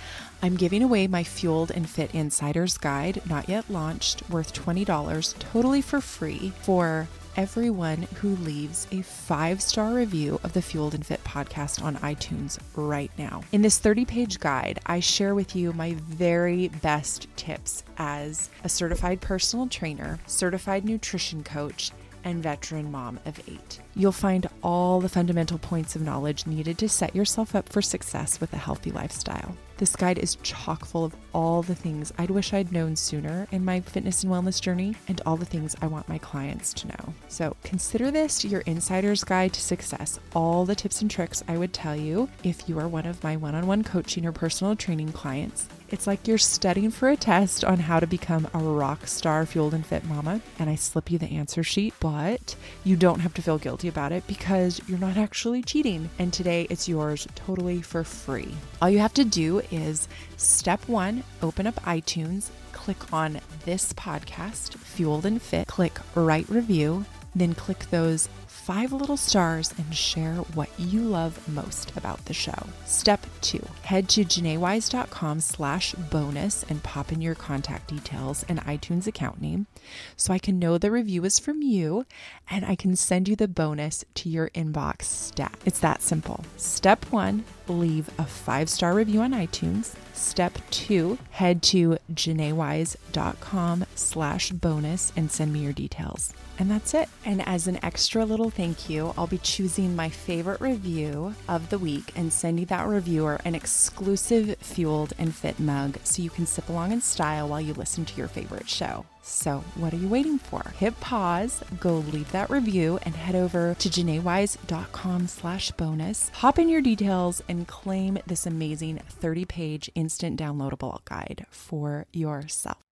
I'm 0.42 0.56
giving 0.56 0.84
away 0.84 1.08
my 1.08 1.26
Fueled 1.26 1.70
and 1.72 1.88
Fit 1.88 2.16
Insiders 2.16 2.78
Guide, 2.78 3.22
not 3.30 3.50
yet 3.50 3.70
launched, 3.70 4.28
worth 4.30 4.54
$20 4.54 5.38
totally 5.38 5.82
for 5.82 6.00
free 6.00 6.54
for 6.62 7.10
everyone 7.36 8.04
who 8.16 8.36
leaves 8.38 8.88
a 8.92 9.02
five 9.02 9.62
star 9.62 9.94
review 9.94 10.40
of 10.44 10.54
the 10.54 10.62
Fueled 10.62 10.94
and 10.94 11.06
Fit 11.06 11.24
podcast 11.24 11.84
on 11.84 11.96
iTunes 11.98 12.60
right 12.76 13.12
now. 13.18 13.44
In 13.52 13.62
this 13.62 13.80
30 13.80 14.06
page 14.06 14.40
guide, 14.40 14.80
I 14.86 15.00
share 15.00 15.36
with 15.36 15.56
you 15.56 15.74
my 15.74 15.96
very 16.00 16.70
best 16.82 17.28
tips 17.36 17.84
as 17.98 18.50
a 18.64 18.70
certified 18.70 19.22
personal 19.22 19.68
trainer, 19.68 20.20
certified 20.28 20.86
nutrition 20.86 21.44
coach, 21.44 21.92
and 22.24 22.44
veteran 22.44 22.92
mom 22.92 23.20
of 23.26 23.40
eight. 23.48 23.80
You'll 23.96 24.12
find 24.12 24.48
all 24.64 25.02
the 25.02 25.10
fundamental 25.10 25.58
points 25.58 25.96
of 25.96 26.02
knowledge 26.02 26.46
needed 26.46 26.78
to 26.80 26.90
set 26.90 27.16
yourself 27.16 27.56
up 27.56 27.70
for 27.70 27.82
success 27.82 28.40
with 28.40 28.54
a 28.54 28.58
healthy 28.58 28.92
lifestyle. 28.92 29.56
This 29.82 29.96
guide 29.96 30.20
is 30.20 30.36
chock 30.44 30.86
full 30.86 31.04
of 31.04 31.16
all 31.34 31.64
the 31.64 31.74
things 31.74 32.14
I'd 32.20 32.30
wish 32.30 32.54
I'd 32.54 32.72
known 32.72 32.96
sooner 32.96 33.48
in 33.50 33.66
my 33.66 33.80
fitness 33.80 34.24
and 34.24 34.32
wellness 34.32 34.62
journey 34.62 34.96
and 35.08 35.20
all 35.26 35.38
the 35.38 35.44
things 35.44 35.76
I 35.82 35.88
want 35.88 36.08
my 36.08 36.20
clients 36.20 36.72
to 36.76 36.88
know. 36.88 37.16
So 37.30 37.56
consider 37.64 38.12
this 38.12 38.46
your 38.46 38.62
insider's 38.62 39.24
guide 39.24 39.54
to 39.54 39.60
success. 39.60 40.20
All 40.36 40.66
the 40.66 40.76
tips 40.76 41.02
and 41.02 41.10
tricks 41.10 41.44
I 41.48 41.58
would 41.58 41.74
tell 41.74 41.96
you 41.96 42.30
if 42.44 42.70
you 42.70 42.78
are 42.78 42.88
one 42.88 43.08
of 43.08 43.24
my 43.24 43.38
one 43.38 43.56
on 43.56 43.66
one 43.66 43.84
coaching 43.84 44.24
or 44.24 44.32
personal 44.32 44.76
training 44.76 45.14
clients. 45.14 45.68
It's 45.92 46.08
like 46.08 46.26
you're 46.26 46.38
studying 46.38 46.90
for 46.90 47.10
a 47.10 47.18
test 47.18 47.66
on 47.66 47.78
how 47.78 48.00
to 48.00 48.08
become 48.08 48.48
a 48.54 48.60
rock 48.60 49.08
star 49.08 49.46
fueled 49.46 49.74
and 49.74 49.86
fit 49.86 50.06
mama, 50.06 50.40
and 50.58 50.70
I 50.70 50.76
slip 50.76 51.12
you 51.12 51.18
the 51.18 51.36
answer 51.36 51.64
sheet, 51.64 51.94
but 52.00 52.56
you 52.86 52.96
don't 52.96 53.20
have 53.20 53.34
to 53.34 53.42
feel 53.42 53.58
guilty 53.58 53.90
about 53.90 54.14
it 54.14 54.26
because 54.26 54.80
you're 54.88 54.98
not 54.98 55.18
actually 55.18 55.62
cheating. 55.64 56.10
And 56.18 56.32
today 56.32 56.66
it's 56.70 56.88
yours 56.88 57.28
totally 57.36 57.82
for 57.82 58.06
free. 58.06 58.54
All 58.82 58.90
you 58.90 59.00
have 59.00 59.14
to 59.16 59.26
do 59.26 59.62
is 59.72 60.08
step 60.38 60.88
one, 60.88 61.24
open 61.42 61.68
up 61.68 61.76
iTunes, 61.84 62.50
click 62.72 63.14
on 63.14 63.40
this 63.66 63.94
podcast, 63.94 64.76
Fueled 64.76 65.26
and 65.26 65.42
Fit, 65.42 65.68
click 65.68 65.98
write 66.16 66.50
review, 66.50 67.06
then 67.36 67.54
click 67.56 67.80
those 67.92 68.28
five 68.74 68.94
little 68.94 69.18
stars 69.18 69.74
and 69.78 69.94
share 69.94 70.36
what 70.54 70.70
you 70.78 71.02
love 71.02 71.46
most 71.46 71.92
about 71.98 72.24
the 72.24 72.34
show. 72.34 72.68
Step 72.86 73.20
two, 73.42 73.62
head 73.82 74.08
to 74.08 74.24
janaewise.com 74.24 75.42
slash 75.42 75.92
bonus 76.10 76.64
and 76.70 76.82
pop 76.82 77.12
in 77.12 77.22
your 77.22 77.36
contact 77.36 77.90
details 77.90 78.46
and 78.48 78.62
iTunes 78.62 79.08
account 79.08 79.42
name 79.42 79.68
so 80.16 80.34
I 80.34 80.40
can 80.40 80.58
know 80.58 80.78
the 80.78 80.90
review 80.90 81.26
is 81.26 81.38
from 81.38 81.62
you 81.62 82.06
and 82.50 82.64
I 82.64 82.76
can 82.76 82.96
send 82.96 83.28
you 83.28 83.36
the 83.36 83.50
bonus 83.50 84.06
to 84.16 84.30
your 84.30 84.50
inbox 84.52 85.02
stat. 85.02 85.60
It's 85.66 85.80
that 85.80 86.02
simple. 86.02 86.46
Step 86.56 87.04
one, 87.12 87.44
leave 87.68 88.10
a 88.18 88.26
five 88.26 88.70
star 88.70 88.94
review 88.94 89.20
on 89.20 89.34
iTunes. 89.34 89.96
Step 90.14 90.58
two, 90.70 91.18
head 91.32 91.62
to 91.64 91.98
janaewise.com 92.14 93.86
slash 93.96 94.52
bonus 94.52 95.12
and 95.18 95.30
send 95.30 95.52
me 95.52 95.60
your 95.60 95.74
details. 95.74 96.34
And 96.62 96.70
that's 96.70 96.94
it. 96.94 97.10
And 97.26 97.42
as 97.48 97.66
an 97.66 97.84
extra 97.84 98.24
little 98.24 98.52
thank 98.52 98.88
you, 98.88 99.16
I'll 99.18 99.26
be 99.26 99.40
choosing 99.40 99.96
my 99.96 100.10
favorite 100.10 100.62
review 100.62 101.34
of 101.50 101.72
the 101.72 101.80
week 101.80 102.12
and 102.16 102.32
sending 102.32 102.66
that 102.66 102.88
reviewer 102.88 103.42
an 103.44 103.56
exclusive 103.56 104.56
Fueled 104.60 105.14
and 105.18 105.34
Fit 105.34 105.60
mug 105.60 105.98
so 106.04 106.22
you 106.22 106.30
can 106.30 106.46
sip 106.46 106.70
along 106.70 106.92
in 106.92 107.02
style 107.02 107.48
while 107.48 107.60
you 107.60 107.74
listen 107.74 108.06
to 108.06 108.16
your 108.16 108.28
favorite 108.28 108.70
show. 108.70 109.08
So, 109.24 109.64
what 109.74 109.92
are 109.92 109.98
you 109.98 110.08
waiting 110.08 110.38
for? 110.38 110.62
Hit 110.78 111.00
pause, 111.00 111.64
go 111.80 111.96
leave 111.96 112.32
that 112.32 112.52
review, 112.52 113.00
and 113.02 113.16
head 113.16 113.36
over 113.36 113.76
to 113.80 113.90
janaewise.com 113.90 115.30
slash 115.30 115.72
bonus. 115.72 116.30
Hop 116.30 116.60
in 116.60 116.70
your 116.70 116.82
details 116.82 117.42
and 117.50 117.68
claim 117.68 118.20
this 118.28 118.46
amazing 118.46 119.00
30 119.10 119.46
page 119.46 119.90
instant 119.96 120.40
downloadable 120.40 121.04
guide 121.06 121.48
for 121.50 122.06
yourself. 122.14 122.91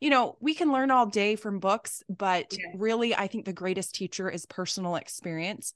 You 0.00 0.10
know, 0.10 0.36
we 0.40 0.54
can 0.54 0.72
learn 0.72 0.90
all 0.90 1.06
day 1.06 1.36
from 1.36 1.58
books, 1.58 2.02
but 2.08 2.52
yeah. 2.52 2.72
really, 2.76 3.14
I 3.14 3.26
think 3.26 3.44
the 3.44 3.52
greatest 3.52 3.94
teacher 3.94 4.28
is 4.30 4.46
personal 4.46 4.96
experience. 4.96 5.74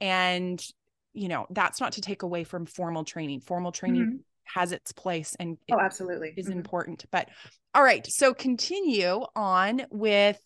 And, 0.00 0.62
you 1.14 1.28
know, 1.28 1.46
that's 1.50 1.80
not 1.80 1.92
to 1.92 2.00
take 2.00 2.22
away 2.22 2.44
from 2.44 2.66
formal 2.66 3.04
training. 3.04 3.40
Formal 3.40 3.72
training 3.72 4.02
mm-hmm. 4.02 4.16
has 4.60 4.72
its 4.72 4.92
place 4.92 5.36
and 5.40 5.56
oh, 5.70 5.80
absolutely 5.80 6.34
is 6.36 6.48
mm-hmm. 6.48 6.58
important. 6.58 7.04
But 7.10 7.28
all 7.74 7.82
right, 7.82 8.06
so 8.06 8.34
continue 8.34 9.24
on 9.34 9.82
with 9.90 10.40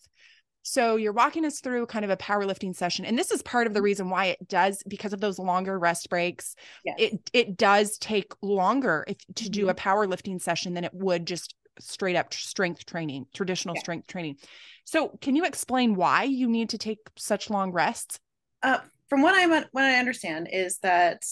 so 0.63 0.97
you're 0.97 1.13
walking 1.13 1.47
us 1.47 1.61
through 1.61 1.87
kind 1.87 2.05
of 2.05 2.11
a 2.11 2.17
powerlifting 2.17 2.77
session 2.77 3.07
and 3.07 3.19
this 3.19 3.31
is 3.31 3.43
part 3.43 3.67
of 3.67 3.73
the 3.73 3.79
mm-hmm. 3.79 3.85
reason 3.85 4.11
why 4.11 4.27
it 4.27 4.47
does 4.47 4.83
because 4.87 5.15
of 5.15 5.21
those 5.21 5.39
longer 5.39 5.79
rest 5.79 6.11
breaks 6.11 6.55
yes. 6.85 6.97
it 6.99 7.31
it 7.33 7.57
does 7.57 7.97
take 7.97 8.35
longer 8.43 9.05
if 9.09 9.17
to 9.35 9.45
mm-hmm. 9.45 9.53
do 9.53 9.69
a 9.71 9.75
powerlifting 9.75 10.41
session 10.41 10.75
than 10.75 10.85
it 10.85 10.93
would 10.93 11.27
just 11.27 11.55
straight 11.81 12.17
up 12.17 12.33
strength 12.33 12.87
training, 12.87 13.27
traditional 13.35 13.75
yeah. 13.75 13.81
strength 13.81 14.07
training. 14.07 14.37
So, 14.85 15.19
can 15.21 15.37
you 15.37 15.45
explain 15.45 15.95
why 15.95 16.25
you 16.25 16.49
need 16.49 16.71
to 16.71 16.79
take 16.79 16.99
such 17.17 17.51
long 17.51 17.73
rests? 17.73 18.19
Uh, 18.63 18.79
from 19.09 19.23
what 19.23 19.35
I 19.35 19.47
what 19.47 19.85
I 19.85 19.99
understand 19.99 20.49
is 20.53 20.79
that, 20.79 21.23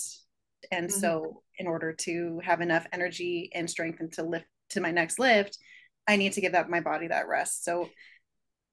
and 0.71 0.89
mm-hmm. 0.89 1.01
so 1.01 1.43
in 1.59 1.67
order 1.67 1.93
to 1.93 2.41
have 2.45 2.61
enough 2.61 2.87
energy 2.93 3.51
and 3.55 3.69
strength 3.69 4.01
and 4.01 4.13
to 4.13 4.23
lift 4.23 4.47
to 4.71 4.81
my 4.81 4.91
next 4.91 5.19
lift, 5.19 5.59
I 6.07 6.17
need 6.17 6.33
to 6.35 6.41
give 6.41 6.53
that 6.53 6.71
my 6.71 6.81
body 6.81 7.09
that 7.09 7.29
rest. 7.29 7.65
So 7.65 7.89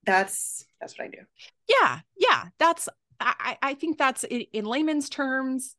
that's 0.06 0.66
that's 0.80 0.98
what 0.98 1.06
I 1.06 1.10
do. 1.10 1.22
Yeah, 1.68 2.00
yeah, 2.18 2.46
that's 2.60 2.90
I 3.20 3.58
I 3.62 3.74
think 3.76 3.98
that's 3.98 4.24
in, 4.24 4.42
in 4.54 4.66
layman's 4.66 5.10
terms. 5.10 5.76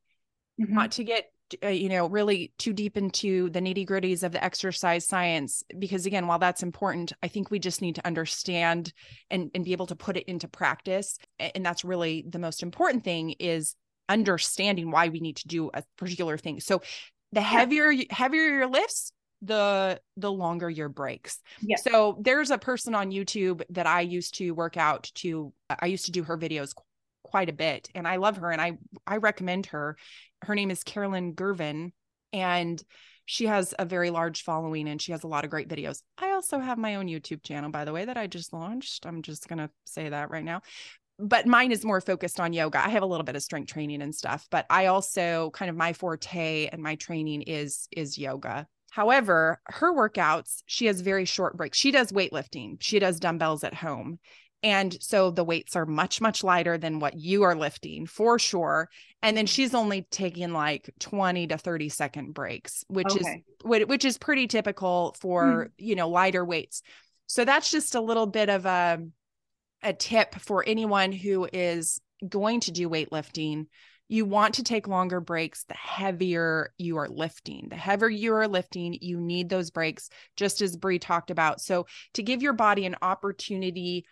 Mm-hmm. 0.61 0.75
Not 0.75 0.93
to 0.93 1.05
get 1.05 1.31
uh, 1.63 1.69
you 1.69 1.89
know 1.89 2.07
really 2.07 2.53
too 2.59 2.73
deep 2.73 2.97
into 2.97 3.51
the 3.51 3.61
nitty 3.61 3.87
gritties 3.87 4.23
of 4.23 4.33
the 4.33 4.43
exercise 4.43 5.07
science 5.07 5.63
because 5.79 6.07
again 6.07 6.27
while 6.27 6.39
that's 6.39 6.63
important 6.63 7.13
i 7.23 7.29
think 7.29 7.51
we 7.51 7.59
just 7.59 7.83
need 7.83 7.95
to 7.95 8.07
understand 8.07 8.93
and, 9.31 9.51
and 9.55 9.65
be 9.65 9.73
able 9.73 9.87
to 9.87 9.97
put 9.97 10.17
it 10.17 10.25
into 10.25 10.49
practice 10.49 11.19
and 11.39 11.65
that's 11.65 11.85
really 11.85 12.25
the 12.29 12.39
most 12.39 12.63
important 12.63 13.05
thing 13.05 13.31
is 13.39 13.75
understanding 14.09 14.91
why 14.91 15.09
we 15.09 15.21
need 15.21 15.37
to 15.37 15.49
do 15.49 15.71
a 15.75 15.83
particular 15.97 16.37
thing 16.37 16.61
so 16.61 16.83
the 17.33 17.41
heavier 17.41 17.91
yeah. 17.91 18.05
heavier 18.11 18.43
your 18.43 18.69
lifts 18.69 19.13
the 19.43 20.01
the 20.17 20.33
longer 20.33 20.69
your 20.69 20.89
breaks. 20.89 21.41
Yeah. 21.61 21.77
So 21.77 22.19
there's 22.21 22.51
a 22.51 22.59
person 22.59 22.95
on 22.95 23.11
YouTube 23.11 23.63
that 23.71 23.87
I 23.87 24.01
used 24.01 24.37
to 24.39 24.53
work 24.53 24.77
out 24.77 25.11
to 25.17 25.53
I 25.69 25.87
used 25.87 26.07
to 26.07 26.13
do 26.13 26.23
her 26.25 26.39
videos 26.39 26.75
quite 27.27 27.49
a 27.49 27.55
bit 27.55 27.89
and 27.95 28.07
I 28.07 28.17
love 28.17 28.37
her 28.39 28.51
and 28.51 28.61
I 28.61 28.79
I 29.07 29.17
recommend 29.19 29.67
her. 29.67 29.97
Her 30.43 30.55
name 30.55 30.71
is 30.71 30.85
Caroline 30.85 31.33
Girvan 31.33 31.93
and 32.33 32.83
she 33.25 33.47
has 33.47 33.75
a 33.79 33.85
very 33.85 34.11
large 34.11 34.43
following 34.43 34.89
and 34.89 35.03
she 35.03 35.13
has 35.13 35.25
a 35.25 35.29
lot 35.29 35.45
of 35.45 35.51
great 35.51 35.69
videos. 35.69 36.03
I 36.17 36.31
also 36.31 36.59
have 36.61 36.79
my 36.79 36.95
own 36.95 37.07
YouTube 37.07 37.43
channel 37.43 37.71
by 37.71 37.85
the 37.85 37.93
way 37.93 38.05
that 38.05 38.17
I 38.17 38.27
just 38.27 38.53
launched. 38.53 39.05
I'm 39.05 39.23
just 39.23 39.49
going 39.49 39.59
to 39.59 39.71
say 39.85 40.09
that 40.09 40.31
right 40.31 40.45
now. 40.45 40.61
But 41.19 41.47
mine 41.47 41.73
is 41.73 41.85
more 41.85 42.01
focused 42.01 42.39
on 42.39 42.53
yoga. 42.53 42.85
I 42.85 42.91
have 42.91 43.03
a 43.03 43.07
little 43.07 43.25
bit 43.25 43.37
of 43.37 43.43
strength 43.43 43.73
training 43.73 44.03
and 44.03 44.15
stuff, 44.15 44.47
but 44.51 44.67
I 44.71 44.87
also 44.87 45.51
kind 45.55 45.71
of 45.71 45.77
my 45.77 45.93
forte 45.93 46.69
and 46.71 46.83
my 46.83 46.95
training 46.95 47.43
is 47.43 47.89
is 47.91 48.17
yoga 48.17 48.69
However, 48.97 49.61
her 49.67 49.93
workouts, 49.93 50.63
she 50.65 50.87
has 50.87 51.03
very 51.03 51.27
short 51.27 51.55
breaks. 51.55 51.77
She 51.77 51.91
does 51.91 52.13
weightlifting, 52.13 52.79
she 52.81 52.99
does 52.99 53.21
dumbbells 53.21 53.63
at 53.63 53.75
home. 53.75 54.19
And 54.67 55.01
so 55.01 55.31
the 55.31 55.45
weights 55.45 55.77
are 55.77 55.87
much, 55.87 56.21
much 56.21 56.43
lighter 56.43 56.77
than 56.77 56.99
what 56.99 57.15
you 57.17 57.45
are 57.45 57.55
lifting 57.55 58.05
for 58.05 58.37
sure. 58.37 58.91
And 59.23 59.37
then 59.37 59.47
she's 59.47 59.77
only 59.77 60.09
taking 60.11 60.53
like 60.53 60.91
20 60.99 61.47
to 61.47 61.57
30 61.57 61.89
second 61.89 62.35
breaks, 62.35 62.83
which 62.89 63.07
okay. 63.13 63.45
is 63.63 63.87
which 63.87 64.05
is 64.05 64.19
pretty 64.19 64.49
typical 64.49 65.15
for, 65.21 65.67
mm. 65.67 65.71
you 65.79 65.95
know, 65.95 66.09
lighter 66.09 66.45
weights. 66.45 66.83
So 67.29 67.45
that's 67.45 67.71
just 67.71 67.95
a 67.95 68.01
little 68.01 68.27
bit 68.27 68.49
of 68.49 68.67
a 68.67 69.07
a 69.85 69.93
tip 69.93 70.35
for 70.35 70.65
anyone 70.67 71.13
who 71.13 71.49
is 71.53 72.01
going 72.29 72.59
to 72.61 72.73
do 72.73 72.89
weightlifting 72.89 73.67
you 74.09 74.25
want 74.25 74.55
to 74.55 74.63
take 74.63 74.89
longer 74.89 75.21
breaks 75.21 75.65
the 75.65 75.75
heavier 75.75 76.73
you 76.79 76.97
are 76.97 77.09
lifting 77.09 77.67
the 77.69 77.77
heavier 77.77 78.09
you 78.09 78.35
are 78.35 78.49
lifting 78.49 78.97
you 79.01 79.21
need 79.21 79.49
those 79.49 79.71
breaks 79.71 80.09
just 80.37 80.63
as 80.63 80.77
Bree 80.77 80.99
talked 80.99 81.31
about 81.31 81.61
so 81.61 81.87
to 82.15 82.23
give 82.23 82.43
your 82.43 82.55
body 82.55 82.87
an 82.87 82.97
opportunity 83.03 84.07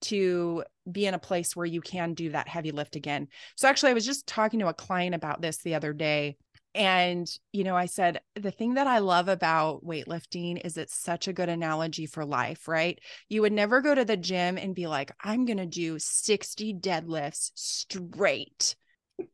to 0.00 0.64
be 0.90 1.06
in 1.06 1.14
a 1.14 1.18
place 1.18 1.56
where 1.56 1.66
you 1.66 1.80
can 1.80 2.14
do 2.14 2.30
that 2.30 2.48
heavy 2.48 2.72
lift 2.72 2.96
again 2.96 3.28
so 3.56 3.68
actually 3.68 3.90
i 3.90 3.94
was 3.94 4.06
just 4.06 4.26
talking 4.26 4.60
to 4.60 4.68
a 4.68 4.74
client 4.74 5.14
about 5.14 5.40
this 5.40 5.58
the 5.58 5.74
other 5.74 5.92
day 5.92 6.36
and 6.74 7.38
you 7.52 7.64
know 7.64 7.76
i 7.76 7.86
said 7.86 8.20
the 8.34 8.50
thing 8.50 8.74
that 8.74 8.86
i 8.86 8.98
love 8.98 9.28
about 9.28 9.84
weightlifting 9.84 10.60
is 10.64 10.76
it's 10.76 10.94
such 10.94 11.28
a 11.28 11.32
good 11.32 11.48
analogy 11.48 12.06
for 12.06 12.24
life 12.24 12.68
right 12.68 12.98
you 13.28 13.40
would 13.42 13.52
never 13.52 13.80
go 13.80 13.94
to 13.94 14.04
the 14.04 14.16
gym 14.16 14.58
and 14.58 14.74
be 14.74 14.86
like 14.86 15.12
i'm 15.22 15.44
going 15.44 15.56
to 15.56 15.66
do 15.66 15.98
60 15.98 16.74
deadlifts 16.74 17.50
straight 17.54 18.76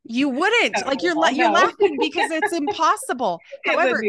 you 0.04 0.28
wouldn't 0.28 0.76
no, 0.80 0.86
like 0.86 1.02
you're 1.02 1.14
no. 1.14 1.28
you're 1.28 1.50
laughing 1.50 1.96
because 2.00 2.30
it's 2.30 2.52
impossible. 2.52 3.40
However, 3.64 4.02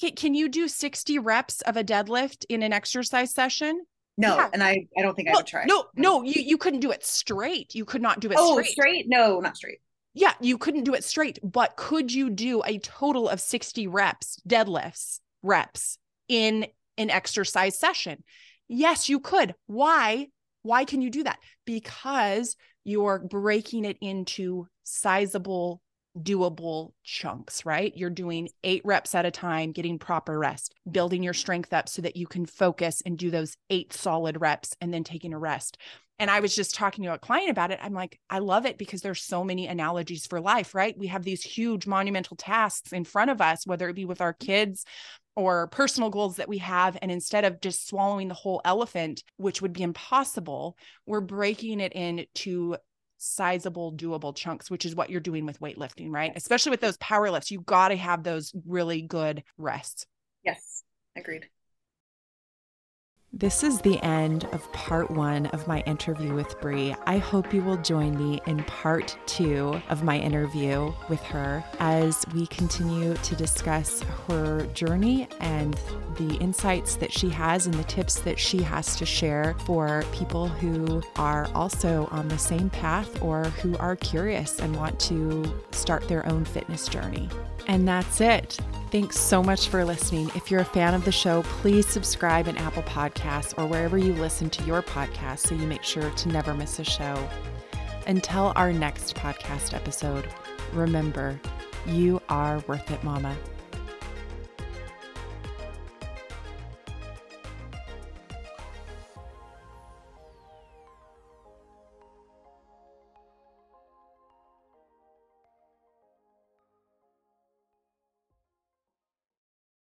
can, 0.00 0.12
can 0.12 0.34
you 0.34 0.48
do 0.48 0.68
60 0.68 1.18
reps 1.18 1.60
of 1.62 1.76
a 1.76 1.84
deadlift 1.84 2.44
in 2.48 2.62
an 2.62 2.72
exercise 2.72 3.32
session? 3.32 3.84
No, 4.20 4.36
yeah. 4.36 4.50
and 4.52 4.62
I 4.62 4.86
I 4.96 5.02
don't 5.02 5.14
think 5.14 5.28
I 5.28 5.32
would 5.34 5.46
try. 5.46 5.64
No, 5.64 5.86
no, 5.96 6.22
you 6.22 6.42
you 6.42 6.58
couldn't 6.58 6.80
do 6.80 6.90
it 6.90 7.04
straight. 7.04 7.74
You 7.74 7.84
could 7.84 8.02
not 8.02 8.20
do 8.20 8.30
it 8.30 8.36
oh, 8.38 8.52
straight. 8.52 8.70
straight? 8.70 9.04
No, 9.08 9.40
not 9.40 9.56
straight. 9.56 9.78
Yeah, 10.12 10.34
you 10.40 10.58
couldn't 10.58 10.84
do 10.84 10.94
it 10.94 11.04
straight, 11.04 11.38
but 11.42 11.76
could 11.76 12.12
you 12.12 12.30
do 12.30 12.62
a 12.64 12.78
total 12.78 13.28
of 13.28 13.40
60 13.40 13.86
reps, 13.86 14.40
deadlifts, 14.46 15.20
reps 15.42 15.98
in 16.28 16.66
an 16.98 17.10
exercise 17.10 17.78
session? 17.78 18.24
Yes, 18.68 19.08
you 19.08 19.20
could. 19.20 19.54
Why? 19.66 20.28
Why 20.62 20.84
can 20.84 21.00
you 21.00 21.10
do 21.10 21.22
that? 21.24 21.38
Because 21.64 22.56
you're 22.84 23.20
breaking 23.20 23.84
it 23.84 23.98
into 24.00 24.66
sizable 24.82 25.80
doable 26.18 26.92
chunks, 27.04 27.64
right? 27.64 27.96
You're 27.96 28.10
doing 28.10 28.48
eight 28.64 28.82
reps 28.84 29.14
at 29.14 29.26
a 29.26 29.30
time, 29.30 29.72
getting 29.72 29.98
proper 29.98 30.38
rest, 30.38 30.74
building 30.90 31.22
your 31.22 31.34
strength 31.34 31.72
up 31.72 31.88
so 31.88 32.02
that 32.02 32.16
you 32.16 32.26
can 32.26 32.46
focus 32.46 33.02
and 33.06 33.16
do 33.16 33.30
those 33.30 33.56
eight 33.70 33.92
solid 33.92 34.40
reps 34.40 34.74
and 34.80 34.92
then 34.92 35.04
taking 35.04 35.32
a 35.32 35.38
rest. 35.38 35.78
And 36.18 36.30
I 36.30 36.40
was 36.40 36.54
just 36.54 36.74
talking 36.74 37.04
to 37.04 37.14
a 37.14 37.18
client 37.18 37.50
about 37.50 37.70
it. 37.70 37.78
I'm 37.82 37.94
like, 37.94 38.20
I 38.28 38.40
love 38.40 38.66
it 38.66 38.76
because 38.76 39.00
there's 39.00 39.22
so 39.22 39.42
many 39.42 39.66
analogies 39.66 40.26
for 40.26 40.38
life, 40.38 40.74
right? 40.74 40.98
We 40.98 41.06
have 41.06 41.22
these 41.22 41.42
huge 41.42 41.86
monumental 41.86 42.36
tasks 42.36 42.92
in 42.92 43.04
front 43.04 43.30
of 43.30 43.40
us, 43.40 43.66
whether 43.66 43.88
it 43.88 43.96
be 43.96 44.04
with 44.04 44.20
our 44.20 44.34
kids 44.34 44.84
or 45.34 45.68
personal 45.68 46.10
goals 46.10 46.36
that 46.36 46.48
we 46.48 46.58
have. 46.58 46.98
And 47.00 47.10
instead 47.10 47.46
of 47.46 47.62
just 47.62 47.88
swallowing 47.88 48.28
the 48.28 48.34
whole 48.34 48.60
elephant, 48.66 49.22
which 49.38 49.62
would 49.62 49.72
be 49.72 49.82
impossible, 49.82 50.76
we're 51.06 51.22
breaking 51.22 51.80
it 51.80 51.94
into 51.94 52.76
sizable, 53.20 53.92
doable 53.92 54.34
chunks, 54.34 54.70
which 54.70 54.86
is 54.86 54.94
what 54.94 55.10
you're 55.10 55.20
doing 55.20 55.46
with 55.46 55.60
weightlifting, 55.60 56.10
right? 56.10 56.32
Especially 56.34 56.70
with 56.70 56.80
those 56.80 56.96
power 56.96 57.30
lifts, 57.30 57.50
you 57.50 57.60
got 57.60 57.88
to 57.88 57.96
have 57.96 58.22
those 58.22 58.52
really 58.66 59.02
good 59.02 59.44
rests. 59.58 60.06
Yes, 60.44 60.82
agreed. 61.16 61.46
This 63.32 63.62
is 63.62 63.80
the 63.80 64.02
end 64.02 64.46
of 64.46 64.70
part 64.72 65.08
one 65.08 65.46
of 65.46 65.68
my 65.68 65.82
interview 65.82 66.34
with 66.34 66.60
Bree. 66.60 66.96
I 67.06 67.18
hope 67.18 67.54
you 67.54 67.62
will 67.62 67.76
join 67.76 68.18
me 68.18 68.40
in 68.48 68.64
part 68.64 69.16
two 69.26 69.80
of 69.88 70.02
my 70.02 70.18
interview 70.18 70.92
with 71.08 71.22
her 71.22 71.64
as 71.78 72.24
we 72.34 72.48
continue 72.48 73.14
to 73.14 73.36
discuss 73.36 74.02
her 74.26 74.66
journey 74.74 75.28
and 75.38 75.78
the 76.16 76.34
insights 76.40 76.96
that 76.96 77.12
she 77.12 77.28
has 77.28 77.66
and 77.66 77.74
the 77.74 77.84
tips 77.84 78.16
that 78.16 78.36
she 78.36 78.62
has 78.62 78.96
to 78.96 79.06
share 79.06 79.54
for 79.64 80.02
people 80.12 80.48
who 80.48 81.00
are 81.14 81.48
also 81.54 82.08
on 82.10 82.26
the 82.26 82.38
same 82.38 82.68
path 82.68 83.22
or 83.22 83.44
who 83.44 83.76
are 83.78 83.94
curious 83.94 84.58
and 84.58 84.74
want 84.74 84.98
to 84.98 85.44
start 85.70 86.08
their 86.08 86.26
own 86.26 86.44
fitness 86.44 86.88
journey. 86.88 87.28
And 87.68 87.86
that's 87.86 88.20
it. 88.20 88.58
Thanks 88.90 89.20
so 89.20 89.40
much 89.40 89.68
for 89.68 89.84
listening. 89.84 90.32
If 90.34 90.50
you're 90.50 90.62
a 90.62 90.64
fan 90.64 90.94
of 90.94 91.04
the 91.04 91.12
show, 91.12 91.42
please 91.44 91.86
subscribe 91.86 92.48
in 92.48 92.56
Apple 92.56 92.82
Or 93.56 93.66
wherever 93.66 93.98
you 93.98 94.12
listen 94.14 94.50
to 94.50 94.64
your 94.64 94.82
podcast 94.82 95.40
so 95.40 95.54
you 95.54 95.66
make 95.66 95.82
sure 95.82 96.10
to 96.10 96.28
never 96.28 96.54
miss 96.54 96.78
a 96.78 96.84
show. 96.84 97.28
Until 98.06 98.52
our 98.56 98.72
next 98.72 99.14
podcast 99.14 99.74
episode, 99.74 100.28
remember, 100.72 101.38
you 101.86 102.20
are 102.28 102.60
worth 102.66 102.90
it, 102.90 103.04
Mama. 103.04 103.36